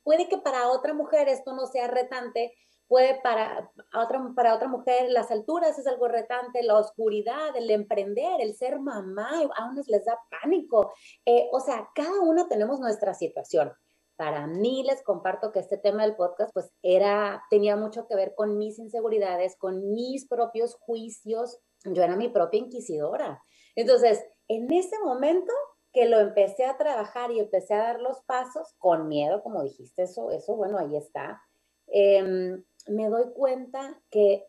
[0.03, 2.53] puede que para otra mujer esto no sea retante,
[2.87, 8.41] puede para otra, para otra mujer las alturas es algo retante, la oscuridad, el emprender,
[8.41, 10.93] el ser mamá, a unos les da pánico.
[11.25, 13.71] Eh, o sea, cada uno tenemos nuestra situación.
[14.15, 18.33] Para mí les comparto que este tema del podcast pues era, tenía mucho que ver
[18.35, 21.59] con mis inseguridades, con mis propios juicios.
[21.83, 23.41] Yo era mi propia inquisidora.
[23.75, 25.51] Entonces, en ese momento
[25.91, 30.03] que lo empecé a trabajar y empecé a dar los pasos con miedo, como dijiste,
[30.03, 31.41] eso, eso bueno, ahí está.
[31.87, 34.45] Em, me doy cuenta que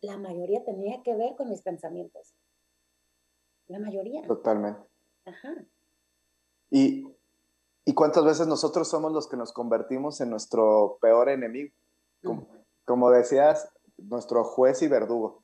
[0.00, 2.34] la mayoría tenía que ver con mis pensamientos.
[3.68, 4.22] La mayoría.
[4.26, 4.80] Totalmente.
[5.24, 5.54] Ajá.
[6.70, 7.04] Y
[7.90, 11.74] ¿Y cuántas veces nosotros somos los que nos convertimos en nuestro peor enemigo?
[12.84, 15.42] Como, decías, nuestro juez y verdugo.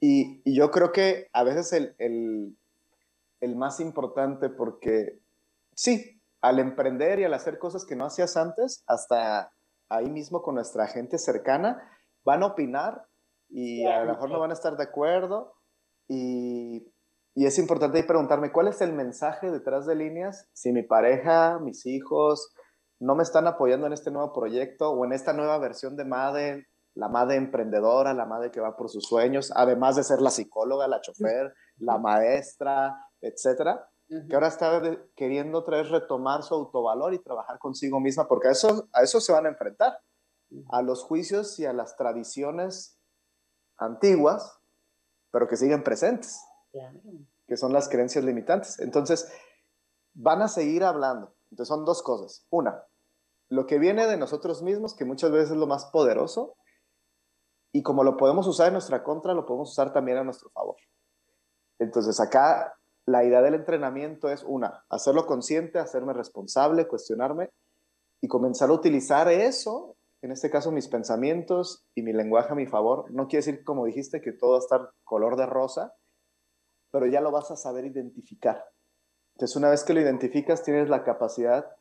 [0.00, 2.56] y, yo creo que a veces el,
[3.40, 5.18] el, más importante porque,
[5.74, 9.52] sí, al emprender y al hacer cosas que no hacías antes, hasta
[9.88, 11.90] ahí mismo con nuestra gente cercana,
[12.24, 13.06] van a opinar
[13.48, 15.54] y a lo mejor no van a estar de acuerdo.
[16.08, 16.92] Y
[17.36, 21.84] y es importante preguntarme cuál es el mensaje detrás de líneas si mi pareja, mis
[21.84, 22.54] hijos
[22.98, 26.66] no me están apoyando en este nuevo proyecto o en esta nueva versión de MADE,
[26.94, 30.88] la MADE emprendedora, la MADE que va por sus sueños, además de ser la psicóloga,
[30.88, 34.80] la chofer, la maestra, etcétera, que ahora está
[35.16, 39.20] queriendo otra vez retomar su autovalor y trabajar consigo misma, porque a eso, a eso
[39.20, 40.00] se van a enfrentar,
[40.70, 42.98] a los juicios y a las tradiciones
[43.78, 44.60] antiguas,
[45.30, 46.40] pero que siguen presentes
[47.46, 48.78] que son las creencias limitantes.
[48.80, 49.32] Entonces,
[50.14, 51.34] van a seguir hablando.
[51.50, 52.46] Entonces, son dos cosas.
[52.50, 52.84] Una,
[53.48, 56.56] lo que viene de nosotros mismos, que muchas veces es lo más poderoso,
[57.72, 60.76] y como lo podemos usar en nuestra contra, lo podemos usar también a nuestro favor.
[61.78, 62.74] Entonces, acá
[63.06, 67.50] la idea del entrenamiento es una, hacerlo consciente, hacerme responsable, cuestionarme
[68.20, 72.66] y comenzar a utilizar eso, en este caso mis pensamientos y mi lenguaje a mi
[72.66, 73.10] favor.
[73.12, 75.94] No quiere decir, como dijiste, que todo va a estar color de rosa,
[76.90, 78.64] pero ya lo vas a saber identificar.
[79.34, 81.76] Entonces, una vez que lo identificas, tienes la capacidad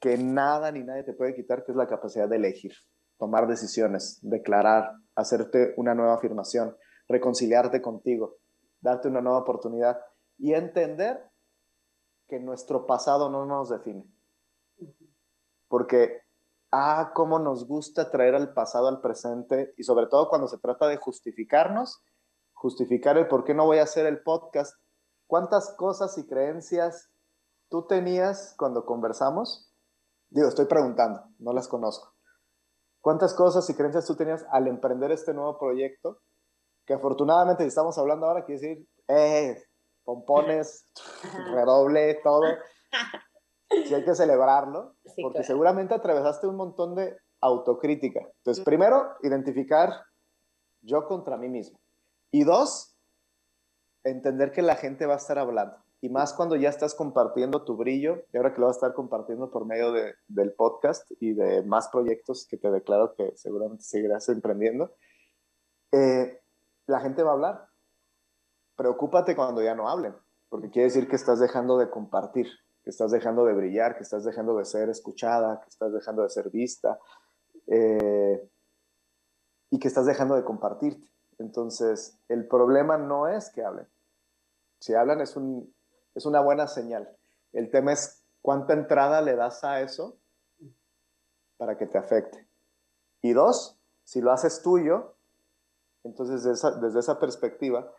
[0.00, 2.72] que nada ni nadie te puede quitar, que es la capacidad de elegir,
[3.16, 6.76] tomar decisiones, declarar, hacerte una nueva afirmación,
[7.08, 8.36] reconciliarte contigo,
[8.80, 9.98] darte una nueva oportunidad
[10.38, 11.30] y entender
[12.28, 14.04] que nuestro pasado no nos define.
[15.68, 16.22] Porque,
[16.70, 20.86] ah, cómo nos gusta traer al pasado al presente y sobre todo cuando se trata
[20.86, 22.02] de justificarnos
[22.58, 24.74] justificar el por qué no voy a hacer el podcast.
[25.26, 27.10] ¿Cuántas cosas y creencias
[27.68, 29.72] tú tenías cuando conversamos?
[30.30, 32.14] Digo, estoy preguntando, no las conozco.
[33.00, 36.20] ¿Cuántas cosas y creencias tú tenías al emprender este nuevo proyecto?
[36.84, 39.62] Que afortunadamente, si estamos hablando ahora, quiere decir, eh,
[40.08, 40.86] pompones,
[41.52, 42.46] redoble, todo.
[43.84, 48.20] Sí hay que celebrarlo, porque seguramente atravesaste un montón de autocrítica.
[48.38, 49.92] Entonces, primero, identificar
[50.80, 51.78] yo contra mí mismo.
[52.30, 52.96] Y dos,
[54.02, 55.76] entender que la gente va a estar hablando.
[56.00, 58.94] Y más cuando ya estás compartiendo tu brillo, y ahora que lo vas a estar
[58.94, 63.84] compartiendo por medio de, del podcast y de más proyectos que te declaro que seguramente
[63.84, 64.90] seguirás emprendiendo,
[65.92, 66.40] eh,
[66.86, 67.67] la gente va a hablar.
[68.78, 70.14] Preocúpate cuando ya no hablen,
[70.48, 72.46] porque quiere decir que estás dejando de compartir,
[72.84, 76.30] que estás dejando de brillar, que estás dejando de ser escuchada, que estás dejando de
[76.30, 76.96] ser vista
[77.66, 78.48] eh,
[79.70, 81.10] y que estás dejando de compartirte.
[81.38, 83.88] Entonces, el problema no es que hablen.
[84.78, 85.74] Si hablan es, un,
[86.14, 87.16] es una buena señal.
[87.52, 90.20] El tema es cuánta entrada le das a eso
[91.56, 92.46] para que te afecte.
[93.22, 95.16] Y dos, si lo haces tuyo,
[96.04, 97.92] entonces desde esa, perspectiva,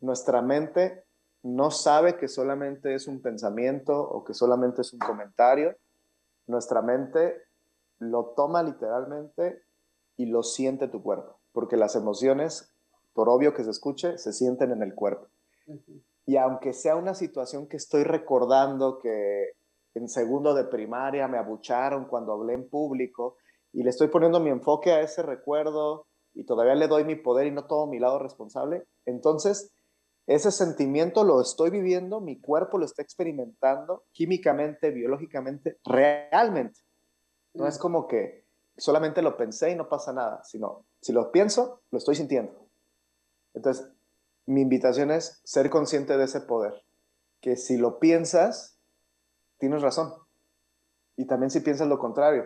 [0.00, 1.04] nuestra mente
[1.42, 5.76] no sabe que solamente es un pensamiento o que solamente es un comentario.
[6.46, 7.42] Nuestra mente
[7.98, 9.62] lo toma literalmente
[10.16, 12.72] y lo siente tu cuerpo porque las emociones,
[13.12, 15.28] por obvio que se escuche, se sienten en el cuerpo.
[16.26, 19.52] Y aunque sea una situación que estoy recordando que
[19.94, 23.36] en segundo de primaria me abucharon cuando hablé en público
[23.72, 27.48] y le estoy poniendo mi enfoque a ese recuerdo y todavía le doy mi poder
[27.48, 29.72] y no todo mi lado responsable, entonces
[30.30, 36.78] ese sentimiento lo estoy viviendo, mi cuerpo lo está experimentando químicamente, biológicamente, realmente.
[37.52, 41.82] No es como que solamente lo pensé y no pasa nada, sino si lo pienso,
[41.90, 42.68] lo estoy sintiendo.
[43.54, 43.90] Entonces,
[44.46, 46.74] mi invitación es ser consciente de ese poder,
[47.40, 48.78] que si lo piensas,
[49.58, 50.14] tienes razón.
[51.16, 52.44] Y también si piensas lo contrario,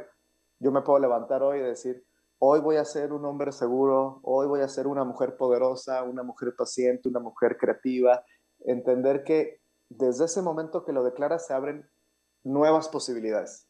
[0.59, 2.07] yo me puedo levantar hoy y decir,
[2.47, 6.23] hoy voy a ser un hombre seguro, hoy voy a ser una mujer poderosa, una
[6.23, 8.23] mujer paciente, una mujer creativa.
[8.61, 11.89] Entender que desde ese momento que lo declaras se abren
[12.43, 13.67] nuevas posibilidades.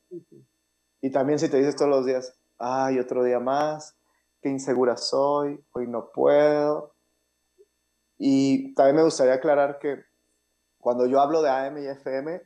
[1.01, 3.97] Y también si te dices todos los días, ay, otro día más,
[4.43, 6.97] qué insegura soy, hoy no puedo.
[8.19, 10.03] Y también me gustaría aclarar que
[10.79, 12.43] cuando yo hablo de AM y FM,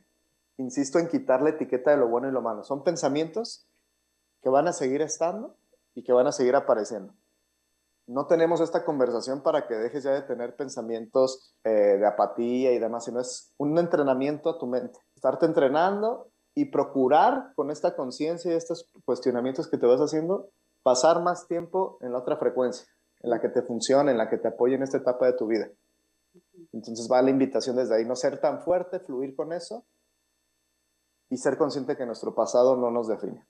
[0.57, 2.63] insisto en quitar la etiqueta de lo bueno y lo malo.
[2.63, 3.67] Son pensamientos
[4.43, 5.58] que van a seguir estando
[5.99, 7.13] y que van a seguir apareciendo.
[8.07, 12.79] No tenemos esta conversación para que dejes ya de tener pensamientos eh, de apatía y
[12.79, 14.97] demás, sino es un entrenamiento a tu mente.
[15.13, 20.49] Estarte entrenando y procurar con esta conciencia y estos cuestionamientos que te vas haciendo,
[20.83, 22.87] pasar más tiempo en la otra frecuencia,
[23.19, 25.47] en la que te funcione, en la que te apoye en esta etapa de tu
[25.47, 25.69] vida.
[26.71, 29.85] Entonces va la invitación desde ahí, no ser tan fuerte, fluir con eso
[31.29, 33.45] y ser consciente que nuestro pasado no nos define.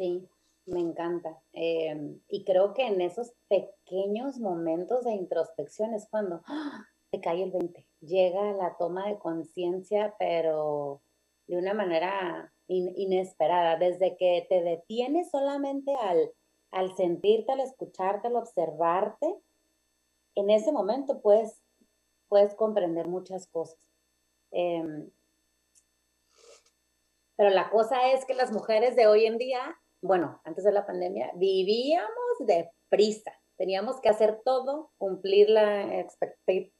[0.00, 0.26] Sí,
[0.64, 1.42] me encanta.
[1.52, 6.86] Em, y creo que en esos pequeños momentos de introspección es cuando ¡ah!
[7.10, 11.02] te cae el 20, llega la toma de conciencia, pero
[11.48, 16.32] de una manera inesperada, desde que te detienes solamente al,
[16.70, 19.36] al sentirte, al escucharte, al observarte,
[20.34, 21.62] en ese momento puedes,
[22.28, 23.86] puedes comprender muchas cosas.
[24.50, 25.10] Em,
[27.36, 30.86] pero la cosa es que las mujeres de hoy en día bueno, antes de la
[30.86, 33.32] pandemia, vivíamos de prisa.
[33.56, 36.00] Teníamos que hacer todo, cumplir la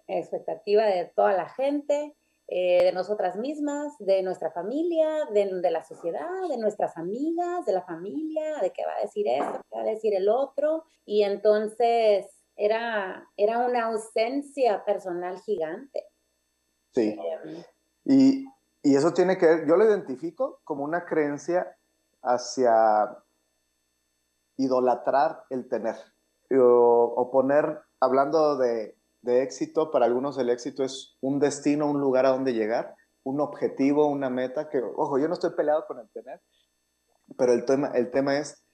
[0.07, 2.16] expectativa de toda la gente,
[2.49, 7.83] eh, de nosotras mismas, de nuestra familia, de, la sociedad, de nuestras amigas, de la
[7.83, 10.85] familia, de qué va a decir esto, qué va a decir el otro.
[11.05, 16.07] Y entonces era, era una ausencia personal gigante.
[16.95, 17.16] Sí.
[17.45, 17.62] Em,
[18.05, 18.45] y,
[18.83, 21.77] y eso tiene que ver, yo lo identifico como una creencia
[22.23, 23.16] hacia
[24.57, 25.97] idolatrar el tener.
[26.59, 32.31] O, poner, hablando de, éxito, para algunos el éxito es un destino, un lugar a
[32.31, 36.41] donde llegar, un objetivo, una meta, que, ojo, yo no estoy peleado con el tener,
[37.37, 38.64] pero el tema, el tema es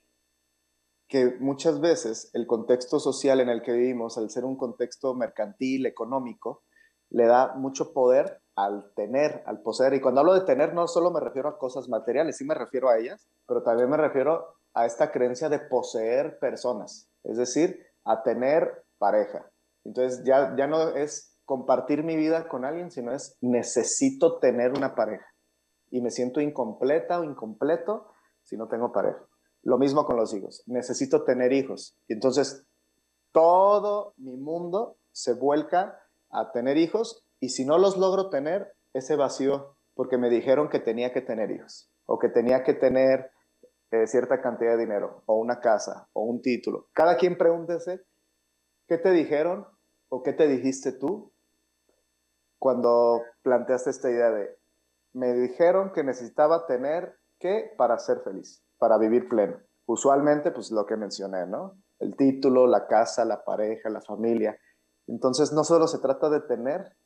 [1.09, 5.87] que muchas veces el contexto social en el que vivimos, al ser un contexto mercantil,
[5.87, 6.65] económico,
[7.17, 9.95] le da mucho poder al tener, al poseer.
[9.95, 12.91] Y cuando hablo de tener, no solo me refiero a cosas materiales, sí me refiero
[12.91, 14.45] a ellas, pero también me refiero
[14.75, 19.51] a esta creencia de poseer personas, es decir, a tener pareja.
[19.85, 24.95] Entonces ya, ya no es compartir mi vida con alguien, sino es necesito tener una
[24.95, 25.27] pareja.
[25.91, 28.13] Y me siento incompleta o incompleto
[28.43, 29.25] si no tengo pareja.
[29.63, 30.63] Lo mismo con los hijos.
[30.67, 31.97] Necesito tener hijos.
[32.09, 32.67] Y entonces
[33.33, 35.99] todo mi mundo se vuelca
[36.37, 40.81] a tener hijos y si no los logro tener, ese vacío, porque me dijeron que
[40.81, 43.31] tenía que tener hijos, o que tenía que tener
[43.91, 46.89] eh, cierta cantidad de dinero, o una casa, o un título.
[46.93, 48.03] Cada quien pregúntese,
[48.89, 49.67] ¿qué te dijeron
[50.09, 51.33] o qué te dijiste tú
[52.59, 54.57] cuando planteaste esta idea de,
[55.13, 59.59] me dijeron que necesitaba tener qué para ser feliz, para vivir pleno?
[59.87, 61.79] Usualmente, pues lo que mencioné, ¿no?
[61.99, 64.59] El título, la casa, la pareja, la familia.
[65.07, 66.97] Entonces, no solo se trata de tener,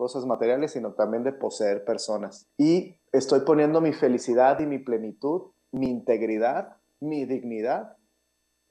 [0.00, 2.48] cosas materiales, sino también de poseer personas.
[2.56, 7.98] Y estoy poniendo mi felicidad y mi plenitud, mi integridad, mi dignidad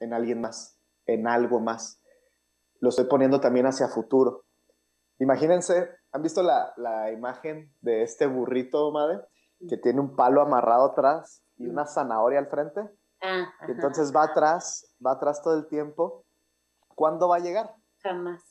[0.00, 0.76] en alguien más,
[1.06, 2.02] en algo más.
[2.80, 4.44] Lo estoy poniendo también hacia futuro.
[5.20, 9.20] Imagínense, ¿han visto la, la imagen de este burrito, madre?
[9.68, 12.80] Que tiene un palo amarrado atrás y una zanahoria al frente.
[13.22, 16.24] Ah, entonces va atrás, va atrás todo el tiempo.
[16.96, 17.72] ¿Cuándo va a llegar?
[18.02, 18.42] Jamás.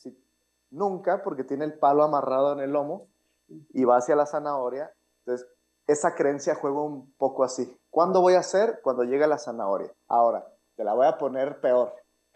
[0.72, 3.10] Nunca, porque tiene el palo amarrado en el lomo
[3.48, 4.94] y va hacia la zanahoria.
[5.26, 5.48] Entonces,
[5.88, 7.76] esa creencia juega un poco así.
[7.90, 8.80] ¿Cuándo voy a hacer?
[8.84, 9.92] Cuando llega la zanahoria.
[10.08, 10.46] Ahora,
[10.76, 11.94] te la voy a poner peor.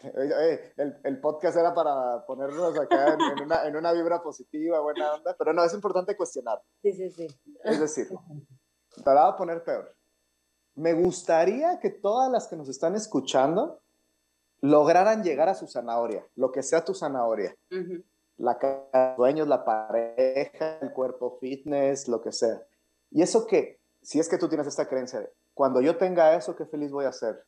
[0.76, 5.34] El, el podcast era para ponernos acá en, una, en, una, vibra positiva, buena onda,
[5.38, 6.60] pero no, es importante cuestionar.
[6.82, 7.26] Sí, sí, sí.
[7.62, 9.96] Es decir, te la voy a poner peor.
[10.74, 13.83] Me gustaría que todas las que nos están escuchando
[14.64, 17.54] lograran llegar a su zanahoria, lo que sea tu zanahoria
[18.38, 22.62] la casa de sueños, la pareja, el cuerpo fitness, lo que sea.
[23.10, 26.64] Y eso que, si es que tú tienes esta creencia cuando yo tenga eso, qué
[26.64, 27.44] feliz voy a ser.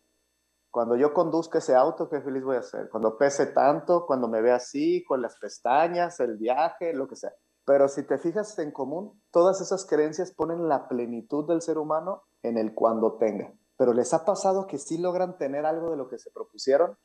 [0.70, 2.90] Cuando yo conduzca ese auto, qué feliz voy a ser.
[2.90, 7.32] Cuando pese tanto, cuando me vea así, con las pestañas, el viaje, lo que sea.
[7.64, 12.24] Pero si te fijas en común, todas esas creencias ponen la plenitud del ser humano
[12.42, 13.52] en el cuando tenga.
[13.76, 16.96] Pero les ha pasado que sí logran tener algo de lo que se propusieron,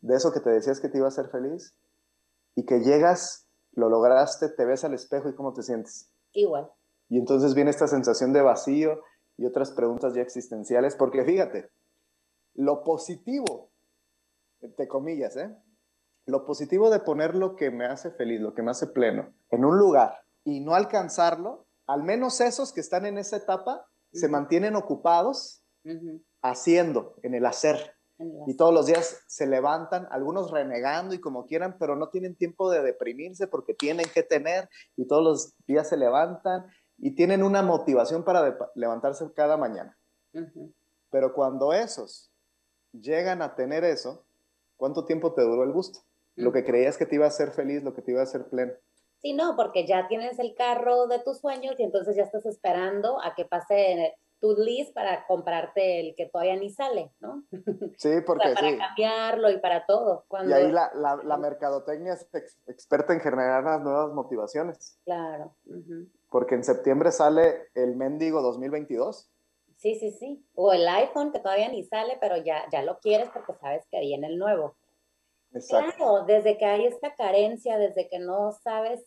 [0.00, 1.74] de eso que te decías que te iba a hacer feliz,
[2.54, 6.12] y que llegas, lo lograste, te ves al espejo y cómo te sientes.
[6.32, 6.70] Igual.
[7.08, 9.02] Y entonces viene esta sensación de vacío
[9.36, 11.70] y otras preguntas ya existenciales, porque fíjate,
[12.54, 13.70] lo positivo,
[14.60, 15.56] entre comillas, ¿eh?
[16.26, 19.64] Lo positivo de poner lo que me hace feliz, lo que me hace pleno, en
[19.64, 24.76] un lugar y no alcanzarlo, al menos esos que están en esa etapa se mantienen
[24.76, 25.64] ocupados
[26.42, 27.94] haciendo, en el hacer.
[28.46, 32.70] Y todos los días se levantan, algunos renegando y como quieran, pero no tienen tiempo
[32.70, 36.66] de deprimirse porque tienen que tener y todos los días se levantan
[36.98, 39.96] y tienen una motivación para levantarse cada mañana.
[41.10, 42.30] Pero cuando esos
[42.92, 44.26] llegan a tener eso,
[44.76, 46.00] ¿cuánto tiempo te duró el gusto?
[46.36, 48.48] Lo que creías que te iba a hacer feliz, lo que te iba a hacer
[48.48, 48.72] pleno.
[49.20, 53.22] Sí, no, porque ya tienes el carro de tus sueños y entonces ya estás esperando
[53.22, 57.44] a que pase tu list para comprarte el que todavía ni sale, ¿no?
[57.96, 60.24] Sí, porque para cambiarlo y para todo.
[60.46, 62.26] Y ahí la, la, mercadotecnia es
[62.66, 64.98] experta en generar las nuevas motivaciones.
[65.04, 65.54] Claro.
[66.30, 69.30] Porque en septiembre sale el Mendigo 2022.
[69.76, 70.44] Sí, sí, sí.
[70.54, 74.00] O el iPhone que todavía ni sale, pero ya, ya lo quieres porque sabes que
[74.00, 74.74] viene el nuevo.
[75.52, 75.96] Exacto.
[75.96, 79.02] Claro, desde que hay esta carencia, desde que no sabes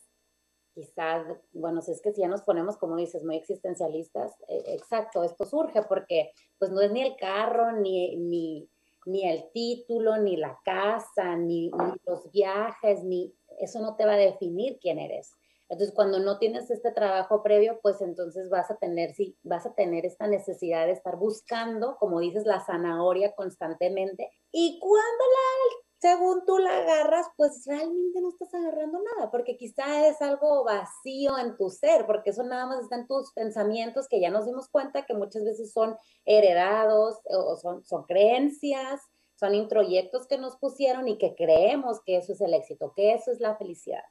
[0.74, 5.24] quizás, bueno, si es que si ya nos ponemos, como dices, muy existencialistas, eh, exacto,
[5.24, 8.70] esto surge porque pues no es ni el carro, ni, ni,
[9.06, 11.72] ni el título, ni la casa, ni,
[12.06, 15.34] los viajes, ni eso no te va a definir quién eres.
[15.70, 19.74] Entonces, cuando no tienes este trabajo previo, pues entonces vas a tener, sí, vas a
[19.74, 24.30] tener esta necesidad de estar buscando, como dices, la zanahoria constantemente.
[24.52, 30.06] Y cuando la según tú la agarras, pues realmente no estás agarrando nada, porque quizá
[30.06, 34.20] es algo vacío en tu ser, porque eso nada más está en tus pensamientos que
[34.20, 35.96] ya nos dimos cuenta que muchas veces son
[36.26, 39.00] heredados o son, son creencias,
[39.40, 43.32] son introyectos que nos pusieron y que creemos que eso es el éxito, que eso
[43.32, 44.04] es la felicidad.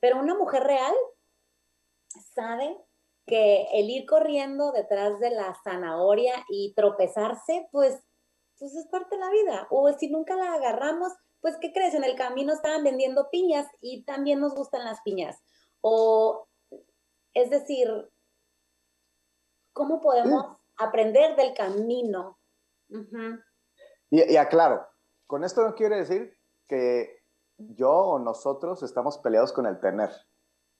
[0.00, 0.94] Pero una mujer real
[2.34, 2.76] sabe
[3.26, 8.02] que el ir corriendo detrás de la zanahoria y tropezarse, pues
[8.62, 9.66] pues es parte de la vida.
[9.70, 11.94] O si nunca la agarramos, pues ¿qué crees?
[11.94, 15.42] En el camino estaban vendiendo piñas y también nos gustan las piñas.
[15.80, 16.46] O,
[17.34, 17.88] es decir,
[19.72, 20.46] ¿cómo podemos
[20.76, 22.38] aprender del camino?
[24.10, 24.86] y, aclaro,
[25.26, 26.38] con esto no quiere decir
[26.68, 27.18] que
[27.58, 30.10] yo o nosotros estamos peleados con el tener.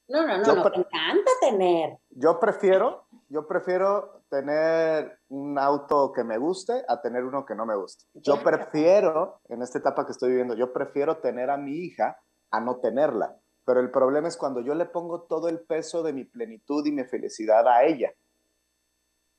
[0.06, 1.98] No, no, no, no, me encanta tener.
[2.10, 3.01] Yo prefiero,
[3.32, 8.04] yo prefiero tener un auto que me guste a tener uno que no me guste.
[8.12, 12.18] Yo prefiero, en esta etapa que estoy viviendo, yo prefiero tener a mi hija
[12.50, 13.34] a no tenerla.
[13.64, 16.92] Pero el problema es cuando yo le pongo todo el peso de mi plenitud y
[16.92, 18.12] mi felicidad a ella.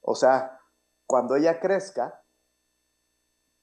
[0.02, 0.60] O sea,
[1.06, 2.20] cuando ella crezca,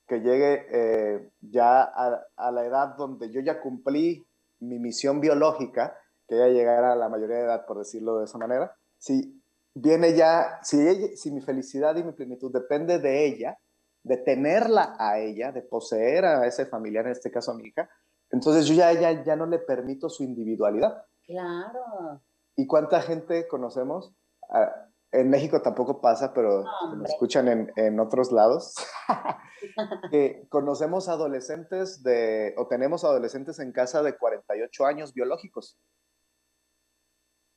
[0.06, 4.24] que llegue eh, ya a, a, la edad donde yo ya cumplí
[4.60, 8.38] mi misión biológica, que ella llegara a la mayoría de edad, por decirlo de esa
[8.38, 9.39] manera, si
[9.74, 13.58] viene ya, si, si mi felicidad y mi plenitud depende de ella,
[14.02, 17.88] de tenerla a ella, de poseer a ese familiar, en este caso a mi hija,
[18.30, 21.04] entonces yo ya a ella ya no le permito su individualidad.
[21.24, 22.22] Claro.
[22.56, 24.14] ¿Y cuánta gente conocemos?
[24.48, 26.64] Ah, en México tampoco pasa, pero
[26.96, 28.74] me escuchan en, en, otros lados,
[30.12, 35.78] que conocemos adolescentes de, o tenemos adolescentes en casa de 48 años biológicos,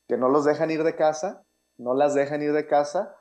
[0.07, 1.45] que no los dejan ir de casa
[1.77, 3.15] no las dejan ir de casa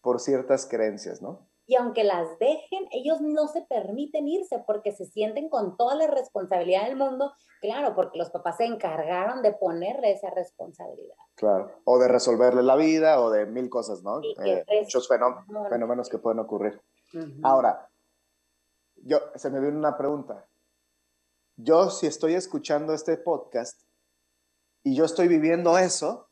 [0.00, 1.50] por ciertas creencias, ¿no?
[1.70, 6.08] Y aunque las dejen, ellos no se permiten irse porque se sienten con toda la
[6.08, 11.14] responsabilidad del mundo, claro, porque los papás se encargaron de ponerle esa responsabilidad.
[11.36, 14.20] Claro, o de resolverle la vida o de mil cosas, ¿no?
[14.44, 16.82] Eh, muchos fenómenos, que pueden ocurrir.
[17.44, 17.88] Ahora,
[18.96, 20.48] yo, se me viene una pregunta.
[21.54, 23.80] Yo si estoy escuchando este podcast
[24.82, 26.29] y yo estoy viviendo eso,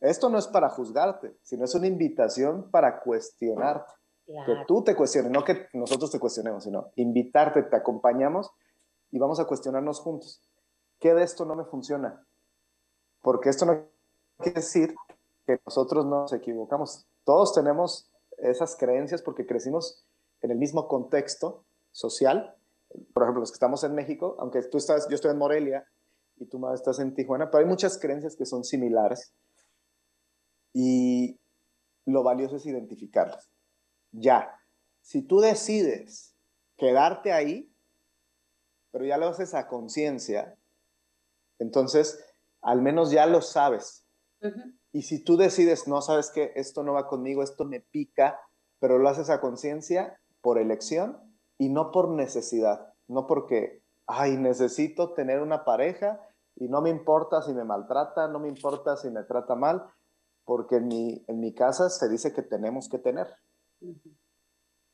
[0.00, 3.92] esto no es para juzgarte, sino es una invitación para cuestionarte.
[4.26, 8.52] Que tú te cuestiones, no que nosotros te cuestionemos, sino invitarte, te acompañamos
[9.10, 10.40] y vamos a cuestionarnos juntos.
[11.00, 12.24] ¿Qué de esto no me funciona?
[13.22, 13.88] Porque esto no
[14.38, 14.94] quiere decir
[15.46, 17.06] que nosotros nos equivocamos.
[17.24, 20.04] Todos tenemos esas creencias porque crecimos
[20.42, 22.54] en el mismo contexto social.
[23.12, 25.84] Por ejemplo, los que estamos en México, aunque tú estás, yo estoy en Morelia
[26.36, 29.32] y tú más estás en Tijuana, pero hay muchas creencias que son similares
[30.72, 31.40] y
[32.06, 33.50] lo valioso es identificarlas.
[34.12, 34.58] Ya,
[35.00, 36.36] si tú decides
[36.76, 37.72] quedarte ahí,
[38.90, 40.56] pero ya lo haces a conciencia,
[41.58, 42.24] entonces
[42.62, 44.06] al menos ya lo sabes.
[44.92, 48.40] Y si tú decides, no sabes que esto no va conmigo, esto me pica,
[48.78, 51.18] pero lo haces a conciencia por elección
[51.58, 56.20] y no por necesidad, no porque, ay, necesito tener una pareja
[56.56, 59.86] y no me importa si me maltrata, no me importa si me trata mal,
[60.50, 63.28] porque en mi, en mi casa se dice que tenemos que tener.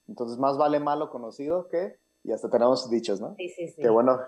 [0.06, 3.34] Entonces, más vale malo conocido que, y hasta tenemos dichos, ¿no?
[3.36, 3.80] Sí, sí, sí.
[3.80, 4.18] Qué bueno,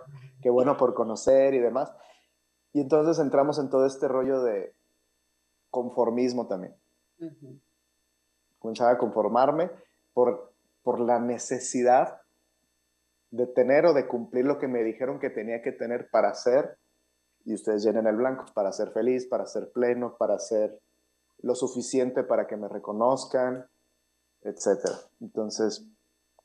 [0.41, 1.93] qué bueno por conocer y demás.
[2.73, 4.75] Y entonces entramos en todo este rollo de
[5.69, 6.75] conformismo también.
[8.59, 9.71] Comenzaba a conformarme
[10.15, 12.23] por, por la necesidad
[13.33, 16.79] de tener o de cumplir lo que me dijeron que tenía que tener para ser,
[17.45, 20.81] y ustedes llenen el blanco, para ser feliz, para ser pleno, para ser
[21.39, 23.69] lo suficiente para que me reconozcan,
[24.43, 24.91] etc.
[25.21, 25.87] Entonces,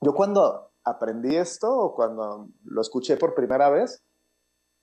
[0.01, 4.03] yo cuando aprendí esto o cuando lo escuché por primera vez,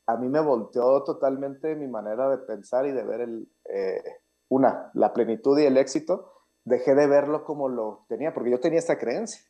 [0.06, 4.02] a mí me volteó totalmente mi manera de pensar y de ver el, eh,
[4.48, 6.32] una, la plenitud y el éxito.
[6.64, 9.42] Dejé de verlo como lo tenía, porque yo tenía esta creencia.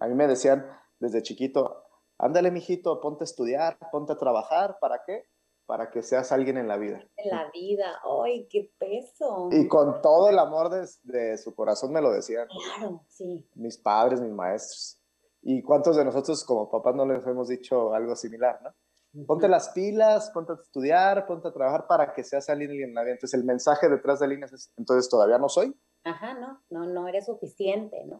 [0.00, 0.66] A mí me decían
[0.98, 1.84] desde chiquito,
[2.18, 5.26] ándale, mijito, ponte a estudiar, ponte a trabajar, ¿para qué?
[5.70, 7.00] Para que seas alguien en la vida.
[7.16, 9.50] En la vida, ¡ay, qué peso!
[9.52, 12.48] Y con todo el amor de, de su corazón me lo decían.
[12.48, 13.48] Claro, sí.
[13.54, 15.00] Mis padres, mis maestros.
[15.42, 19.24] ¿Y cuántos de nosotros como papás no les hemos dicho algo similar, no?
[19.28, 23.04] Ponte las pilas, ponte a estudiar, ponte a trabajar para que seas alguien en la
[23.04, 23.12] vida.
[23.12, 25.72] Entonces el mensaje detrás de líneas es, entonces todavía no soy.
[26.02, 28.18] Ajá, no, no, no eres suficiente, ¿no?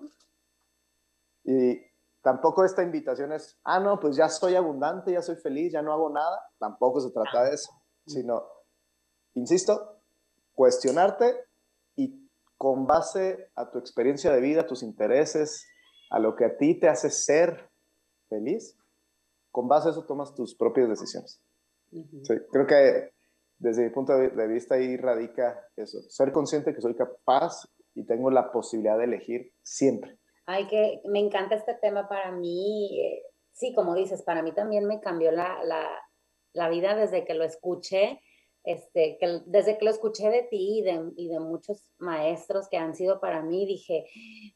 [1.43, 1.81] Y
[2.23, 5.93] tampoco esta invitación es, ah, no, pues ya soy abundante, ya soy feliz, ya no
[5.93, 6.41] hago nada.
[6.59, 7.73] Tampoco se trata de eso,
[8.07, 8.45] sino,
[9.35, 10.03] insisto,
[10.55, 11.47] cuestionarte
[11.97, 15.67] y con base a tu experiencia de vida, tus intereses,
[16.11, 17.71] a lo que a ti te hace ser
[18.29, 18.77] feliz,
[19.51, 21.41] con base a eso tomas tus propias decisiones.
[22.51, 23.13] creo que
[23.59, 27.65] desde mi punto de vista ahí radica eso, ser consciente que soy capaz
[27.95, 30.20] y tengo la posibilidad de elegir siempre.
[30.51, 33.01] Ay, que me encanta este tema para mí.
[33.01, 33.23] Eh,
[33.53, 35.89] sí, como dices, para mí también me cambió la, la,
[36.53, 38.21] la vida desde que lo escuché
[38.65, 42.95] este, desde que lo escuché de ti y de, y de, muchos maestros que han
[42.95, 44.05] sido para mí, dije,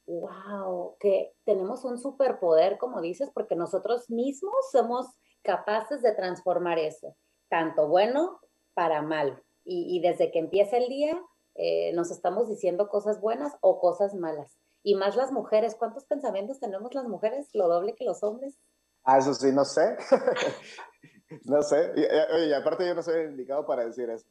[0.06, 5.06] wow, que tenemos un superpoder, como dices, porque nosotros mismos somos
[5.42, 7.16] capaces de transformar eso,
[7.48, 8.40] tanto bueno
[8.74, 9.42] para mal.
[9.64, 11.18] Y, y desde que empieza el día,
[11.54, 14.58] eh, nos estamos diciendo cosas buenas o cosas malas.
[14.84, 17.48] Y más las mujeres, ¿cuántos pensamientos tenemos las mujeres?
[17.54, 18.56] Lo doble que los hombres.
[19.02, 19.96] Ah, eso sí, no sé.
[21.44, 24.26] No sé, y, aparte yo no soy indicado para decir eso.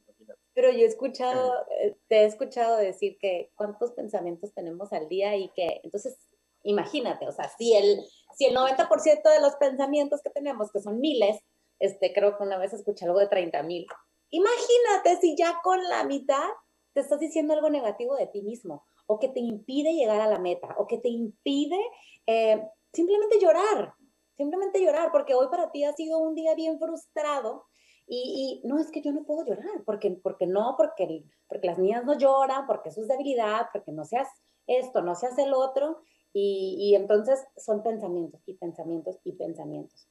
[0.54, 5.36] Pero yo he escuchado, eh, te he escuchado decir que cuántos pensamientos tenemos al día
[5.36, 6.16] y que, entonces,
[6.62, 8.00] imagínate, o sea, si el,
[8.36, 11.40] si el 90% de los pensamientos que tenemos, que son miles,
[11.80, 13.86] este, creo que una vez escuché algo de 30 mil.
[14.30, 16.48] Imagínate si ya con la mitad
[16.92, 20.38] te estás diciendo algo negativo de ti mismo, o que te impide llegar a la
[20.38, 21.78] meta, o que te impide
[22.26, 23.94] eh, simplemente llorar,
[24.36, 27.66] simplemente llorar, porque hoy para ti ha sido un día bien frustrado
[28.06, 32.04] y, no es que yo no puedo llorar, porque, porque no, porque, porque las niñas
[32.04, 34.28] no lloran, porque eso es debilidad, porque no seas
[34.66, 36.02] esto, no seas el otro,
[36.32, 40.08] y, y entonces son pensamientos y pensamientos y pensamientos.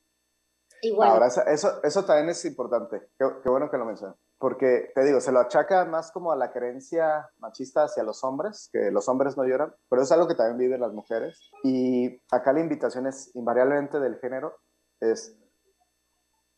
[1.02, 3.10] Ahora, eso, eso también es importante.
[3.18, 4.18] Qué, bueno que lo mencionas.
[4.44, 8.70] Porque, te digo, se lo achaca más como a la creencia machista hacia los hombres,
[8.74, 11.50] que los hombres no lloran, pero es algo que también viven las mujeres.
[11.64, 14.58] Y acá la invitación es invariablemente del género,
[15.00, 15.38] es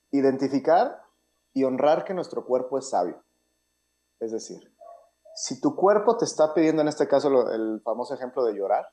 [0.09, 0.99] identificar
[1.53, 3.23] y honrar que nuestro cuerpo es sabio.
[4.19, 4.75] Es decir,
[5.35, 8.87] si tu cuerpo te está pidiendo, en este caso, el famoso ejemplo de llorar,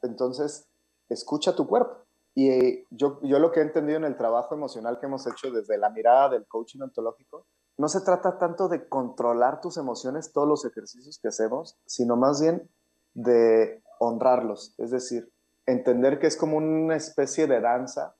[0.00, 0.68] entonces
[1.08, 2.05] escucha tu cuerpo
[2.36, 5.50] y eh, yo, yo lo que he entendido en el trabajo emocional que hemos hecho
[5.50, 7.46] desde la mirada del coaching ontológico,
[7.78, 12.42] no se trata tanto de controlar tus emociones, todos los ejercicios que hacemos, sino más
[12.42, 12.68] bien
[13.14, 14.74] de honrarlos.
[14.76, 15.32] Es decir,
[15.64, 18.14] entender que es como una especie de danza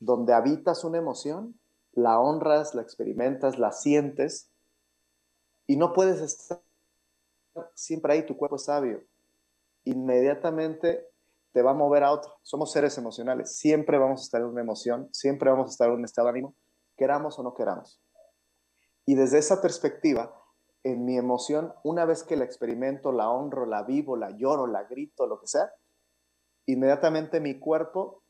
[0.00, 1.60] donde habitas una emoción,
[1.92, 4.50] la honras, la experimentas, la sientes
[5.68, 6.60] y no puedes estar
[7.74, 9.04] siempre ahí, tu cuerpo es sabio.
[9.84, 11.06] Inmediatamente
[11.52, 12.32] te va a mover a otro.
[12.42, 13.56] Somos seres emocionales.
[13.56, 16.32] Siempre vamos a estar en una emoción, siempre vamos a estar en un estado de
[16.32, 16.54] ánimo,
[16.96, 18.00] queramos o no queramos.
[19.06, 20.34] Y desde esa perspectiva,
[20.84, 24.84] en mi emoción, una vez que la experimento, la honro, la vivo, la lloro, la
[24.84, 25.70] grito, lo que sea,
[26.66, 28.22] inmediatamente mi cuerpo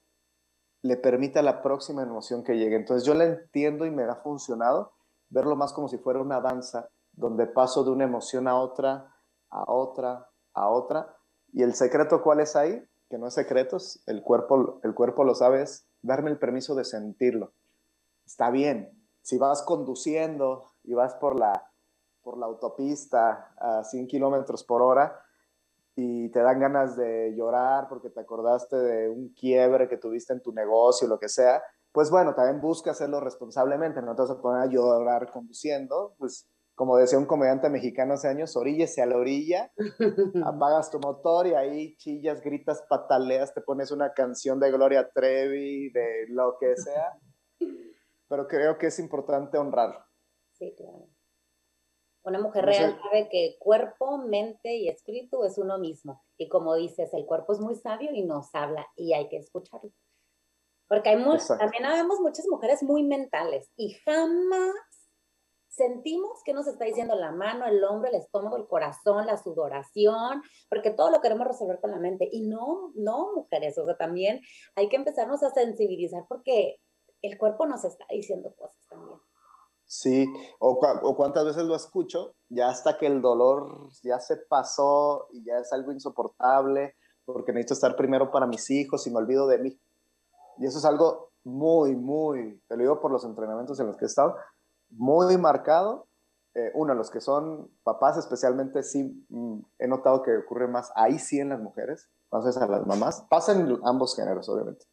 [0.82, 2.76] le permite a la próxima emoción que llegue.
[2.76, 4.92] Entonces yo la entiendo y me ha funcionado
[5.28, 9.12] verlo más como si fuera una danza donde paso de una emoción a otra,
[9.50, 11.16] a otra, a otra.
[11.52, 12.82] ¿Y el secreto cuál es ahí?
[13.08, 16.84] Que no es secreto, el cuerpo, el cuerpo lo sabe, es darme el permiso de
[16.84, 17.52] sentirlo.
[18.26, 18.90] Está bien,
[19.22, 21.70] si vas conduciendo y vas por la,
[22.22, 25.20] por la autopista a 100 kilómetros por hora
[25.94, 30.42] y te dan ganas de llorar porque te acordaste de un quiebre que tuviste en
[30.42, 34.40] tu negocio, lo que sea, pues bueno, también busca hacerlo responsablemente, no te vas a
[34.40, 36.46] poner a llorar conduciendo, pues
[36.78, 39.72] como decía un comediante mexicano hace años, oríllese a la orilla,
[40.46, 45.90] apagas tu motor y ahí chillas, gritas, pataleas, te pones una canción de Gloria Trevi,
[45.90, 47.18] de lo que sea.
[48.28, 50.04] Pero creo que es importante honrar.
[50.52, 51.08] Sí, claro.
[52.22, 56.22] Una mujer real sabe que cuerpo, mente y espíritu es uno mismo.
[56.36, 59.90] Y como dices, el cuerpo es muy sabio y nos habla y hay que escucharlo.
[60.88, 61.16] Porque hay
[61.58, 64.74] también vemos muchas mujeres muy mentales y jamás
[65.78, 70.42] sentimos que nos está diciendo la mano, el hombro, el estómago, el corazón, la sudoración,
[70.68, 72.28] porque todo lo queremos resolver con la mente.
[72.30, 74.40] Y no, no, mujeres, o sea, también
[74.74, 76.80] hay que empezarnos a sensibilizar porque
[77.22, 79.18] el cuerpo nos está diciendo cosas también.
[79.86, 80.26] Sí,
[80.58, 85.42] o, o, cuántas veces lo escucho, ya hasta que el dolor ya se pasó y
[85.44, 89.58] ya es algo insoportable, porque necesito estar primero para mis hijos y me olvido de
[89.58, 89.80] mí.
[90.58, 94.04] Y eso es algo muy, muy, te lo digo por los entrenamientos en los que
[94.04, 94.36] he estado,
[94.90, 96.06] muy marcado.
[96.54, 101.18] Eh, uno, los que son papás especialmente, sí mm, he notado que ocurre más ahí
[101.18, 103.24] sí en las mujeres, entonces a las mamás.
[103.30, 104.86] Pasa en ambos géneros, obviamente.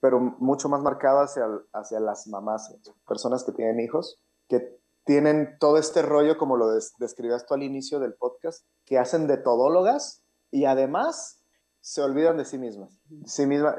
[0.00, 2.74] Pero mucho más marcado hacia, hacia las mamás,
[3.06, 6.68] personas que tienen hijos, que tienen todo este rollo, como lo
[6.98, 11.42] describías tú al inicio del podcast, que hacen de todólogas y además
[11.80, 13.00] se olvidan de sí mismas.
[13.26, 13.76] Sí misma,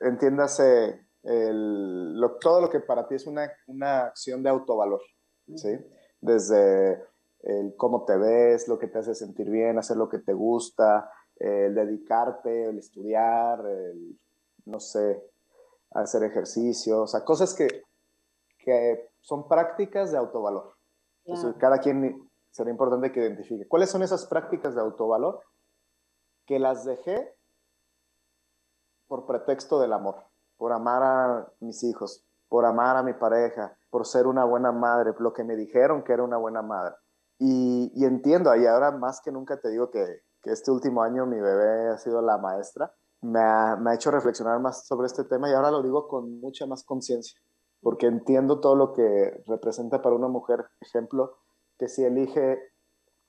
[0.00, 1.05] entiéndase
[2.40, 5.00] todo lo que para ti es una, una acción de autovalor,
[5.56, 5.76] ¿sí?
[6.20, 7.04] Desde
[7.42, 11.10] el cómo te ves, lo que te hace sentir bien, hacer lo que te gusta,
[11.36, 14.18] el dedicarte, el estudiar, el,
[14.66, 15.22] no sé,
[15.92, 17.82] hacer ejercicio, o sea, cosas que,
[18.58, 20.76] que son prácticas de autovalor.
[21.24, 23.66] Entonces, cada quien será importante que identifique.
[23.66, 25.40] ¿Cuáles son esas prácticas de autovalor?
[26.46, 27.34] Que las dejé
[29.08, 30.24] por pretexto del amor
[30.56, 35.14] por amar a mis hijos, por amar a mi pareja, por ser una buena madre,
[35.18, 36.94] lo que me dijeron que era una buena madre.
[37.38, 41.88] Y, entiendo, y ahora más que nunca te digo que, este último año mi bebé
[41.88, 45.52] ha sido la maestra, me ha, me ha hecho reflexionar más sobre este tema y
[45.52, 47.40] ahora lo digo con mucha más conciencia,
[47.82, 51.38] porque entiendo todo lo que representa para una mujer, ejemplo,
[51.76, 52.60] que si elige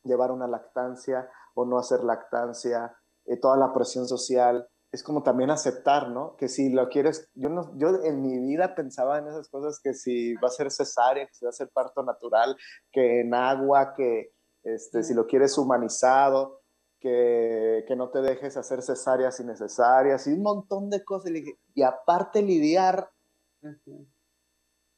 [0.04, 5.50] llevar una lactancia o no hacer lactancia, eh, toda la presión social, es como también
[5.50, 6.36] aceptar, ¿no?
[6.38, 9.94] Que si lo quieres, yo, no, yo en mi vida pensaba en esas cosas, que
[9.94, 12.56] si va a ser cesárea, que si va a ser parto natural,
[12.92, 14.34] que en agua, que
[14.64, 16.62] este, si lo quieres humanizado,
[17.00, 21.32] que, que no te dejes hacer cesáreas innecesarias y un montón de cosas.
[21.76, 23.10] Y, aparte lidiar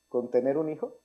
[0.07, 0.99] con tener un hijo.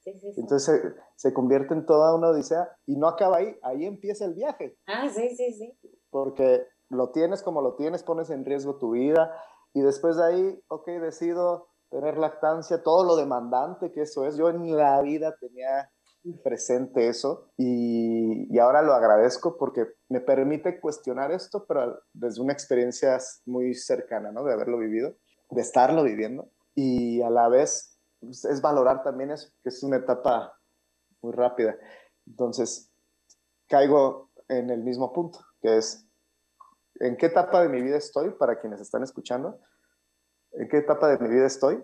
[0.00, 0.40] Sí, sí, sí.
[0.40, 4.34] Entonces se, se, convierte en toda una odisea y no acaba ahí, ahí empieza el
[4.34, 4.76] viaje.
[4.86, 5.78] Ah, sí, sí, sí.
[6.10, 9.34] Porque lo tienes como lo tienes, pones en riesgo tu vida
[9.72, 14.36] y después de ahí, ok, decido tener lactancia, todo lo demandante que eso es.
[14.36, 15.90] Yo en la vida tenía
[16.42, 22.54] presente eso y, y, ahora lo agradezco porque me permite cuestionar esto, pero desde una
[22.54, 24.42] experiencia muy cercana, ¿no?
[24.42, 25.14] De haberlo vivido,
[25.50, 29.96] de estarlo viviendo y a la vez pues, es valorar también eso, que es una
[29.96, 30.58] etapa
[31.20, 31.76] muy rápida.
[32.26, 32.90] Entonces,
[33.68, 36.03] caigo en el mismo punto, que es
[37.00, 39.58] ¿En qué etapa de mi vida estoy para quienes están escuchando?
[40.52, 41.82] ¿En qué etapa de mi vida estoy?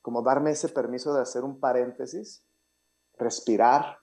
[0.00, 2.44] Como darme ese permiso de hacer un paréntesis,
[3.18, 3.98] respirar.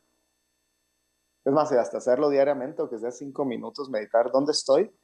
[1.43, 4.31] Es más, hasta hacerlo diariamente, o que sea cinco minutos, meditar.
[4.31, 4.95] ¿Dónde estoy?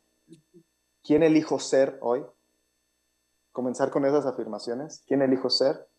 [1.04, 2.26] ¿Quién elijo ser hoy?
[3.52, 5.04] Comenzar con esas afirmaciones.
[5.08, 5.90] ¿Quién elijo ser?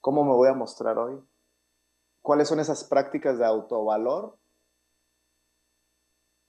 [0.00, 1.22] ¿Cómo me voy a mostrar hoy?
[2.22, 4.38] ¿Cuáles son esas prácticas de autovalor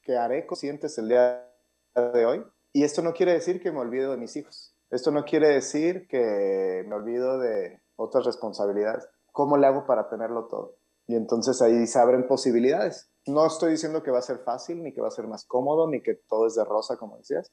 [0.02, 1.53] que haré conscientes el día
[1.96, 2.44] de hoy.
[2.72, 4.76] Y esto no quiere decir que me olvido de mis hijos.
[4.90, 9.08] Esto no quiere decir que me olvido de otras responsabilidades.
[9.32, 10.76] ¿Cómo le hago para tenerlo todo?
[11.08, 13.12] Y entonces ahí se abren posibilidades.
[13.26, 15.90] No estoy diciendo que va a ser fácil, ni que va a ser más cómodo,
[15.90, 17.52] ni que todo es de rosa, como decías,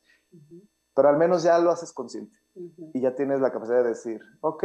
[0.94, 2.36] pero al menos ya lo haces consciente
[2.92, 4.64] y ya tienes la capacidad de decir, ok,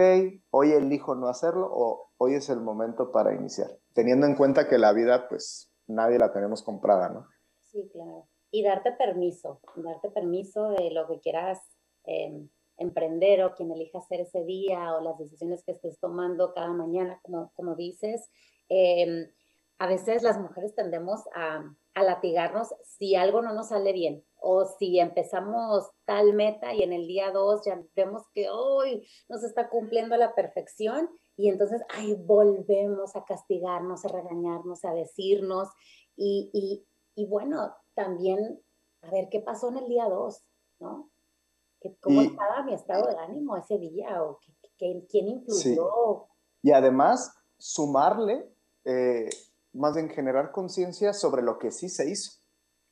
[0.49, 4.79] hoy elijo no hacerlo o hoy es el momento para iniciar, teniendo en cuenta que
[4.79, 7.27] la vida, pues nadie la tenemos comprada, ¿no?
[7.61, 11.59] Sí, claro y darte permiso, darte permiso de lo que quieras
[12.05, 12.47] em,
[12.77, 17.19] emprender o quien elija hacer ese día o las decisiones que estés tomando cada mañana,
[17.21, 18.29] como, como dices.
[18.69, 19.29] Em,
[19.77, 24.63] a veces las mujeres tendemos a, a latigarnos si algo no nos sale bien o
[24.63, 29.47] si empezamos tal meta y en el día dos ya vemos que hoy no se
[29.47, 35.67] está cumpliendo a la perfección y entonces ahí volvemos a castigarnos, a regañarnos, a decirnos
[36.15, 36.85] y, y,
[37.21, 38.61] y bueno, también
[39.01, 40.43] a ver qué pasó en el día 2,
[40.79, 41.09] ¿no?
[41.99, 44.23] ¿Cómo estaba mi estado de ánimo ese día?
[44.23, 44.39] ¿O
[44.77, 46.27] quién influyó?
[46.61, 48.51] Y además, sumarle
[48.85, 49.29] eh,
[49.73, 52.39] más bien generar conciencia sobre lo que sí se hizo,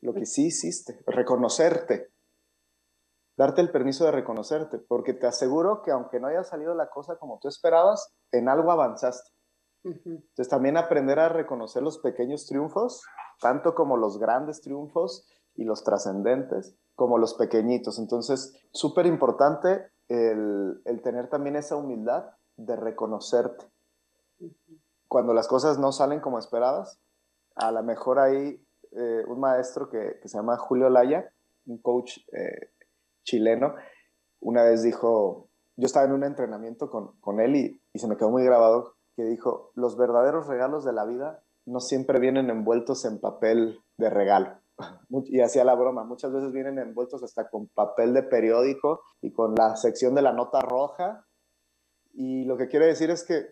[0.01, 2.11] lo que sí hiciste, reconocerte,
[3.35, 7.17] darte el permiso de reconocerte, porque te aseguro que aunque no haya salido la cosa
[7.17, 9.31] como tú esperabas, en algo avanzaste.
[9.83, 13.03] Entonces también aprender a reconocer los pequeños triunfos,
[13.39, 17.99] tanto como los grandes triunfos y los trascendentes, como los pequeñitos.
[17.99, 23.65] Entonces, súper importante el, tener también esa humildad de reconocerte.
[25.07, 26.99] Cuando las cosas no salen como esperabas,
[27.55, 31.31] a lo mejor hay eh, un maestro que, se llama Julio Laya,
[31.65, 32.71] un coach eh,
[33.23, 33.75] chileno,
[34.39, 38.17] una vez dijo, yo estaba en un entrenamiento con, con él y, y, se me
[38.17, 43.05] quedó muy grabado, que dijo, los verdaderos regalos de la vida no siempre vienen envueltos
[43.05, 44.59] en papel de regalo.
[45.25, 49.53] Y hacía la broma, muchas veces vienen envueltos hasta con papel de periódico y con
[49.55, 51.27] la sección de la nota roja.
[52.13, 53.45] Y lo que quiere decir es que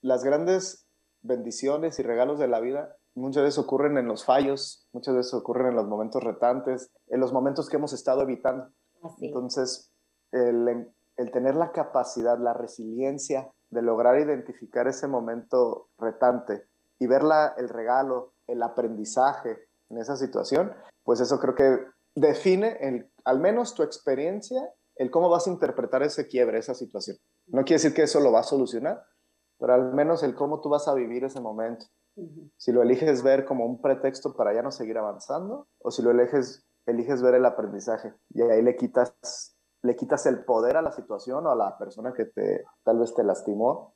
[0.00, 0.86] las grandes
[1.22, 5.68] bendiciones y regalos de la vida muchas veces ocurren en los fallos, muchas veces ocurren
[5.68, 8.68] en los momentos retantes, en los momentos que hemos estado evitando.
[9.20, 9.90] Entonces,
[10.32, 16.66] el, el tener la capacidad, la resiliencia de lograr identificar ese momento retante
[16.98, 17.22] y ver
[17.56, 20.72] el regalo, el aprendizaje en esa situación,
[21.04, 21.78] pues eso creo que
[22.14, 24.60] define el, al menos tu experiencia,
[24.96, 27.18] el cómo vas a interpretar ese quiebre, esa situación.
[27.46, 29.04] No quiere decir que eso lo va a solucionar,
[29.58, 31.86] pero al menos el cómo tú vas a vivir ese momento.
[32.56, 36.10] Si lo eliges ver como un pretexto para ya no seguir avanzando, o si lo
[36.10, 40.92] eliges, eliges ver el aprendizaje y ahí le quitas, le quitas el poder a la
[40.92, 43.95] situación o a la persona que te, tal vez te lastimó.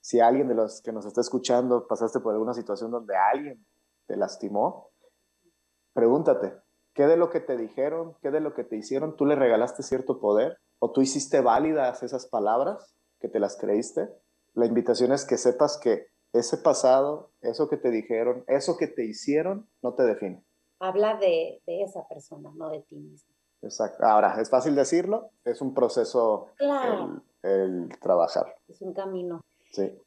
[0.00, 3.64] Si alguien de los que nos está escuchando pasaste por alguna situación donde alguien
[4.06, 4.90] te lastimó,
[5.92, 6.54] pregúntate,
[6.94, 9.82] ¿qué de lo que te dijeron, qué de lo que te hicieron, tú le regalaste
[9.82, 10.58] cierto poder?
[10.78, 14.08] ¿O tú hiciste válidas esas palabras que te las creíste?
[14.54, 19.04] La invitación es que sepas que ese pasado, eso que te dijeron, eso que te
[19.04, 20.44] hicieron, no te define.
[20.80, 23.34] Habla de, esa persona, no de ti mismo.
[23.62, 24.04] Exacto.
[24.04, 26.48] Ahora, es fácil decirlo, es un proceso
[27.42, 28.54] el, trabajar.
[28.68, 29.40] Es un camino.
[29.72, 30.02] Sí.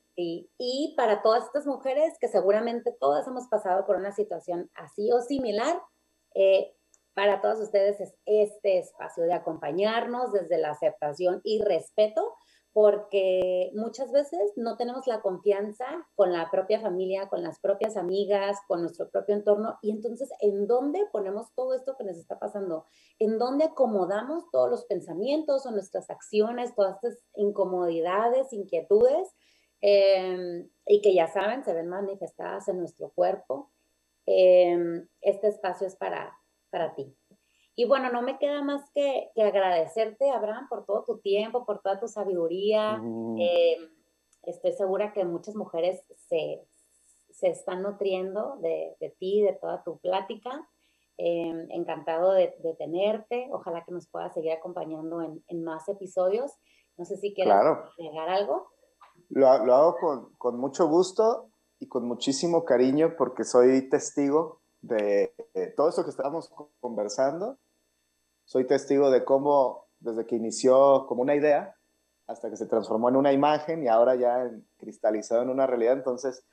[0.58, 5.22] Y para todas estas mujeres, que seguramente todas hemos pasado por una situación así o
[5.22, 5.82] similar,
[6.36, 6.76] eh,
[7.14, 12.36] para todas ustedes es este espacio de acompañarnos desde la aceptación y respeto
[12.74, 15.86] porque muchas veces no tenemos la confianza
[16.16, 19.78] con la propia familia, con las propias amigas, con nuestro propio entorno.
[19.82, 22.86] Y entonces, ¿en dónde ponemos todo esto que nos está pasando?
[23.20, 29.36] ¿En dónde acomodamos todos los pensamientos o nuestras acciones, todas estas incomodidades, inquietudes?
[29.82, 33.72] Em, y que ya saben, se ven manifestadas en nuestro cuerpo.
[34.26, 36.38] Em, este espacio es para,
[36.70, 37.16] para ti.
[37.76, 42.00] Y bueno, no me queda más que, agradecerte, Abraham, por todo tu tiempo, por toda
[42.00, 42.98] tu sabiduría.
[42.98, 43.38] Mm.
[43.40, 43.78] Eh,
[44.44, 46.62] estoy segura que muchas mujeres se,
[47.42, 50.68] están nutriendo de, ti, de toda tu plática.
[51.18, 53.48] Eh, encantado de, tenerte.
[53.52, 56.52] Ojalá que nos puedas seguir acompañando en, más episodios.
[56.98, 58.70] No sé si quieres agregar algo.
[59.32, 65.34] Lo, hago con, con, mucho gusto y con muchísimo cariño porque soy testigo de,
[65.76, 67.58] todo eso que estábamos conversando.
[68.46, 71.76] Soy testigo de cómo, desde que inició como una idea,
[72.28, 75.94] hasta que se transformó en una imagen y ahora ya en, cristalizado en una realidad.
[75.94, 76.44] Entonces,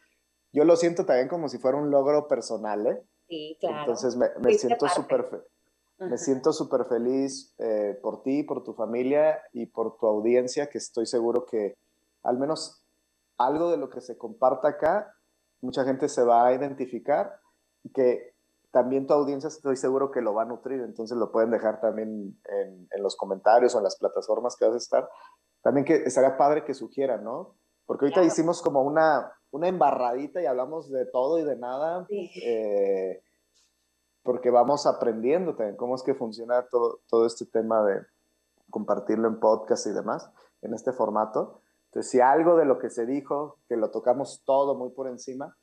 [0.52, 3.02] yo lo siento también como si fuera un logro personal, ¿eh?
[3.28, 3.80] Sí, claro.
[3.80, 5.28] Entonces, me, me siento súper
[5.98, 10.78] me siento súper feliz eh, por ti, por tu familia y por tu audiencia, que
[10.78, 11.76] estoy seguro que
[12.28, 12.84] al menos
[13.38, 15.14] algo de lo que se comparta acá,
[15.62, 17.40] mucha gente se va a identificar
[17.94, 18.34] que
[18.70, 22.38] también tu audiencia estoy seguro que lo va a nutrir, entonces lo pueden dejar también
[22.44, 25.08] en, los comentarios o en las plataformas que vas a estar.
[25.62, 27.56] También que estaría padre que sugieran, ¿no?
[27.86, 33.22] Porque ahorita hicimos como una, una embarradita y hablamos de todo y de nada, eh,
[34.22, 38.02] porque vamos aprendiendo también cómo es que funciona todo, todo este tema de
[38.68, 41.62] compartirlo en podcast y demás, en este formato.
[42.02, 45.56] Si algo de lo que se dijo, que lo tocamos todo muy por encima,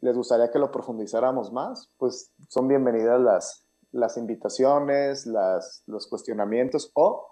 [0.00, 6.90] les gustaría que lo profundizáramos más, pues son bienvenidas las, las invitaciones, las, los cuestionamientos
[6.94, 7.26] o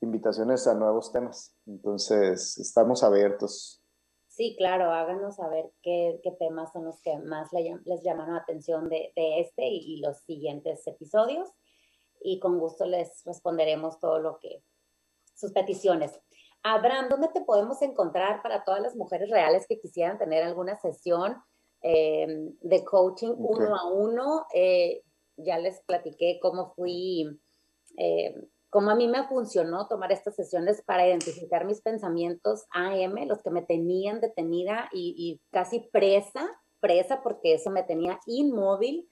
[0.00, 1.56] invitaciones a nuevos temas.
[1.66, 3.82] Entonces, estamos abiertos.
[4.28, 8.88] Sí, claro, háganos saber qué, qué temas son los que más les llaman la atención
[8.88, 11.48] de, este y, los siguientes episodios.
[12.20, 14.62] Y con gusto les responderemos todo lo que,
[15.34, 16.20] sus peticiones.
[16.62, 21.36] Abraham, ¿dónde te podemos encontrar para todas las mujeres reales que quisieran tener alguna sesión?
[21.80, 24.46] Em, de coaching uno a uno.
[24.52, 25.02] Eh,
[25.36, 27.40] ya les platiqué cómo fui
[27.96, 28.34] eh,
[28.70, 33.50] cómo a mí me funcionó tomar estas sesiones para identificar mis pensamientos AM, los que
[33.50, 36.46] me tenían detenida y, y casi presa,
[36.80, 39.08] presa porque eso me tenía inmóvil.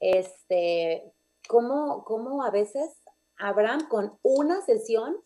[0.00, 1.12] Este,
[1.48, 2.90] cómo, cómo a veces
[3.38, 5.16] Abraham con una sesión,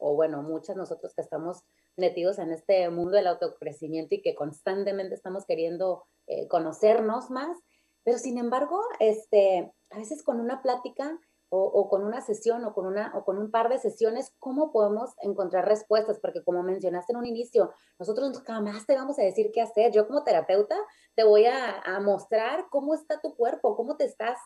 [0.00, 1.62] o bueno, muchas nosotros que estamos
[1.96, 7.56] metidos en este mundo del autocrecimiento y que constantemente estamos queriendo eh, conocernos más,
[8.02, 11.18] pero sin embargo, este, a veces con una plática
[11.52, 15.10] o, con una sesión o con, una, o con un par de sesiones, ¿cómo podemos
[15.20, 16.20] encontrar respuestas?
[16.20, 19.90] Porque como mencionaste en un inicio, nosotros jamás te vamos a decir qué hacer.
[19.90, 20.76] Yo como terapeuta
[21.16, 24.38] te voy a, a mostrar cómo está tu cuerpo, cómo te estás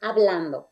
[0.00, 0.70] hablando.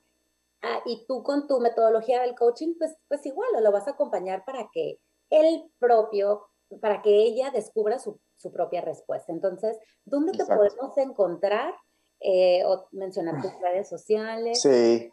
[0.62, 4.44] Ah, y tú con tu metodología del coaching, pues, pues igual lo vas a acompañar
[4.44, 4.98] para que
[5.30, 6.48] el propio,
[6.80, 9.32] para que ella descubra su, su propia respuesta.
[9.32, 11.74] Entonces, ¿dónde te podemos encontrar?
[12.20, 14.62] Eh, o mencionar tus redes sociales.
[14.62, 15.12] Sí.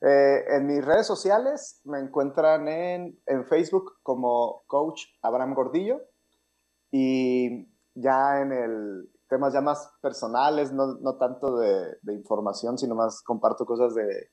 [0.00, 6.00] Eh, en mis redes sociales me encuentran en, en, Facebook como Coach Abraham Gordillo
[6.92, 12.94] y ya en el temas ya más personales, no, no tanto de, de, información, sino
[12.94, 14.30] más comparto cosas de,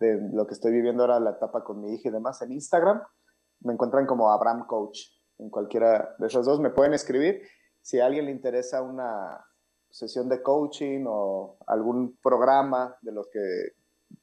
[0.00, 3.02] de lo que estoy viviendo ahora, la etapa con mi hija y demás, en Instagram.
[3.60, 5.00] Me encuentran como Abraham Coach.
[5.38, 7.42] En cualquiera de esos dos me pueden escribir.
[7.80, 9.44] Si a alguien le interesa una
[9.90, 13.40] sesión de coaching o algún programa de los que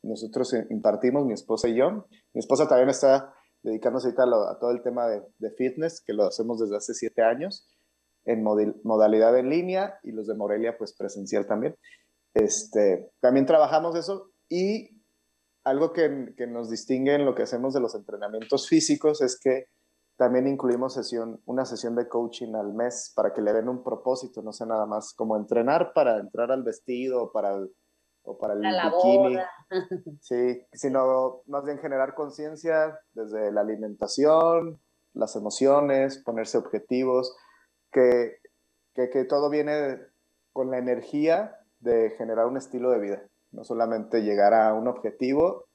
[0.04, 2.08] nosotros impartimos, mi esposa y yo.
[2.34, 6.78] Mi esposa también está dedicándose a, todo el tema de, fitness, que lo hacemos desde
[6.78, 7.68] hace siete años,
[8.26, 11.76] en modalidad en línea y los de Morelia, pues presencial también.
[12.34, 14.91] Este, también trabajamos eso y
[15.64, 19.66] algo que, que, nos distingue en lo que hacemos de los entrenamientos físicos es que
[20.18, 24.42] también incluimos sesión, una sesión de coaching al mes para que le den un propósito,
[24.42, 27.72] no sea nada más como entrenar para entrar al vestido para el,
[28.24, 29.38] o para el bikini.
[30.22, 34.80] Sí, sino más bien generar conciencia desde la alimentación,
[35.14, 37.36] las emociones, ponerse objetivos,
[37.92, 38.38] que,
[38.94, 40.00] que, que todo viene
[40.52, 45.68] con la energía de generar un estilo de vida no solamente llegar a un objetivo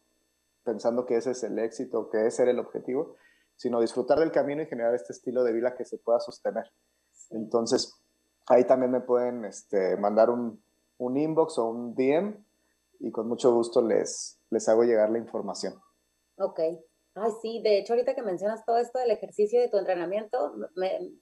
[0.64, 3.16] pensando que ese es el éxito, que ese era el objetivo,
[3.54, 6.64] sino disfrutar del camino y generar este estilo de vida que se pueda sostener.
[7.30, 7.94] Entonces,
[8.46, 10.62] ahí también me pueden este, mandar un,
[10.98, 12.44] un, inbox o un DM
[13.00, 15.74] y con mucho gusto les, les hago llegar la información.
[16.38, 16.60] Ok.
[17.14, 20.52] Ay, sí, de hecho, ahorita que mencionas todo esto del ejercicio y de tu entrenamiento,
[20.74, 21.12] me,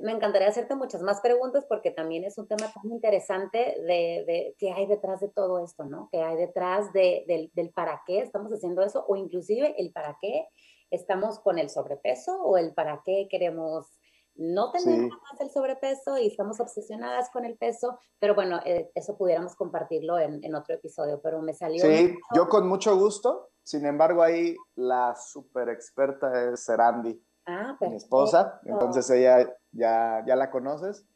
[0.00, 4.54] me encantaría hacerte muchas más preguntas porque también es un tema tan interesante de, de
[4.58, 6.08] qué hay detrás de todo esto, ¿no?
[6.10, 10.16] ¿Qué hay detrás de, del, del, para qué estamos haciendo eso o inclusive el para
[10.20, 10.48] qué
[10.90, 13.86] estamos con el sobrepeso o el para qué queremos
[14.34, 19.16] no tener más el sobrepeso y estamos obsesionadas con el peso, pero bueno, eh, eso
[19.16, 21.82] pudiéramos compartirlo en, en, otro episodio, pero me salió...
[21.82, 27.94] Sí, yo con mucho gusto, sin embargo ahí la super experta es Serandi Ah, mi
[27.94, 28.60] esposa.
[28.64, 31.06] Entonces ella ya, ya la conoces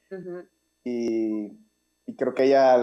[0.84, 1.46] y,
[2.06, 2.76] y, creo que ella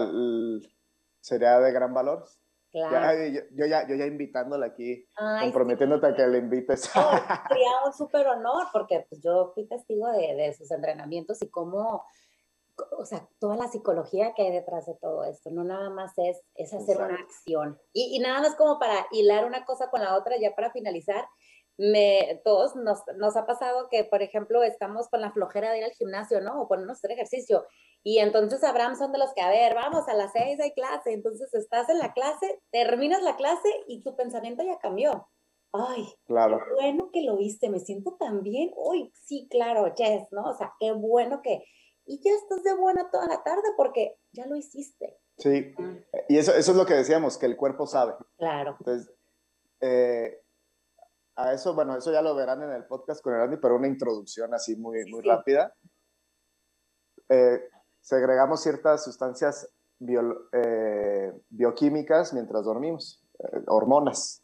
[1.20, 2.24] sería de gran valor.
[2.70, 3.18] Claro.
[3.52, 6.82] yo, ya, yo ya invitándola aquí, comprometiéndote a que le invites.
[7.48, 12.04] sería un súper honor porque pues, yo fui testigo de, de sus entrenamientos y cómo,
[12.98, 16.42] o sea, toda la psicología que hay detrás de todo esto, no nada más es,
[16.54, 17.78] es hacer una acción.
[17.94, 21.24] Y, y, nada más como para hilar una cosa con la otra, ya para finalizar,
[21.78, 25.84] me, todos nos, nos, ha pasado que, por ejemplo, estamos con la flojera de ir
[25.84, 26.60] al gimnasio, ¿no?
[26.60, 27.64] O ponernos a hacer ejercicio.
[28.02, 31.12] Y entonces Abraham son de los que, a ver, vamos, a las seis hay clase.
[31.12, 35.28] Entonces estás en la clase, terminas la clase y tu pensamiento ya cambió.
[35.72, 36.58] Ay, claro.
[36.58, 38.72] qué bueno que lo viste, me siento tan bien.
[38.76, 40.50] Uy, sí, claro, yes, ¿no?
[40.50, 41.62] O sea, qué bueno que...
[42.06, 45.18] Y ya estás de buena toda la tarde porque ya lo hiciste.
[45.36, 45.74] Sí,
[46.28, 48.14] y eso, eso es lo que decíamos, que el cuerpo sabe.
[48.38, 48.76] Claro.
[48.80, 49.12] Entonces,
[49.80, 50.40] eh,
[51.38, 54.52] a eso, bueno, eso ya lo verán en el podcast con Erandi, pero una introducción
[54.54, 55.72] así muy, muy rápida.
[57.28, 57.60] Eh,
[58.00, 59.72] segregamos ciertas sustancias
[60.52, 64.42] eh, bioquímicas mientras dormimos, eh, hormonas.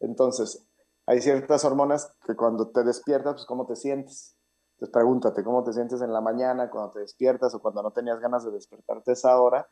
[0.00, 0.66] Entonces,
[1.04, 4.34] hay ciertas hormonas que cuando te despiertas, pues cómo te sientes.
[4.76, 8.18] Entonces pregúntate cómo te sientes en la mañana, cuando te despiertas o cuando no tenías
[8.18, 9.68] ganas de despertarte esa hora,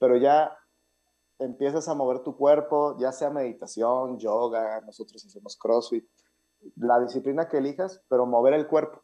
[0.00, 0.58] pero ya
[1.44, 6.06] empiezas a mover tu cuerpo, ya sea meditación, yoga, nosotros hacemos CrossFit,
[6.76, 9.02] la disciplina que elijas, pero mover el cuerpo,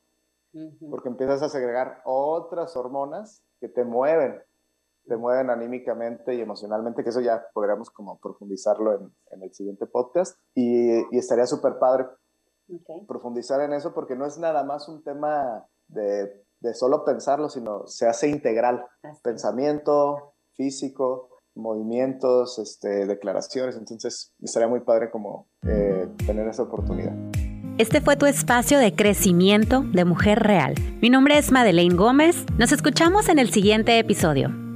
[0.90, 4.40] porque empiezas a segregar otras hormonas que te mueven,
[5.06, 9.86] te mueven anímicamente y emocionalmente, que eso ya podríamos como profundizarlo en, en el siguiente
[9.86, 12.06] podcast, y, y estaría súper padre
[13.06, 17.86] profundizar en eso, porque no es nada más un tema de, de solo pensarlo, sino
[17.86, 18.86] se hace integral,
[19.22, 21.27] pensamiento, físico,
[21.58, 27.12] movimientos, este, declaraciones, entonces estaría muy padre como eh, tener esa oportunidad.
[27.78, 30.74] Este fue tu espacio de crecimiento de mujer real.
[31.00, 32.44] Mi nombre es Madeleine Gómez.
[32.58, 34.67] Nos escuchamos en el siguiente episodio.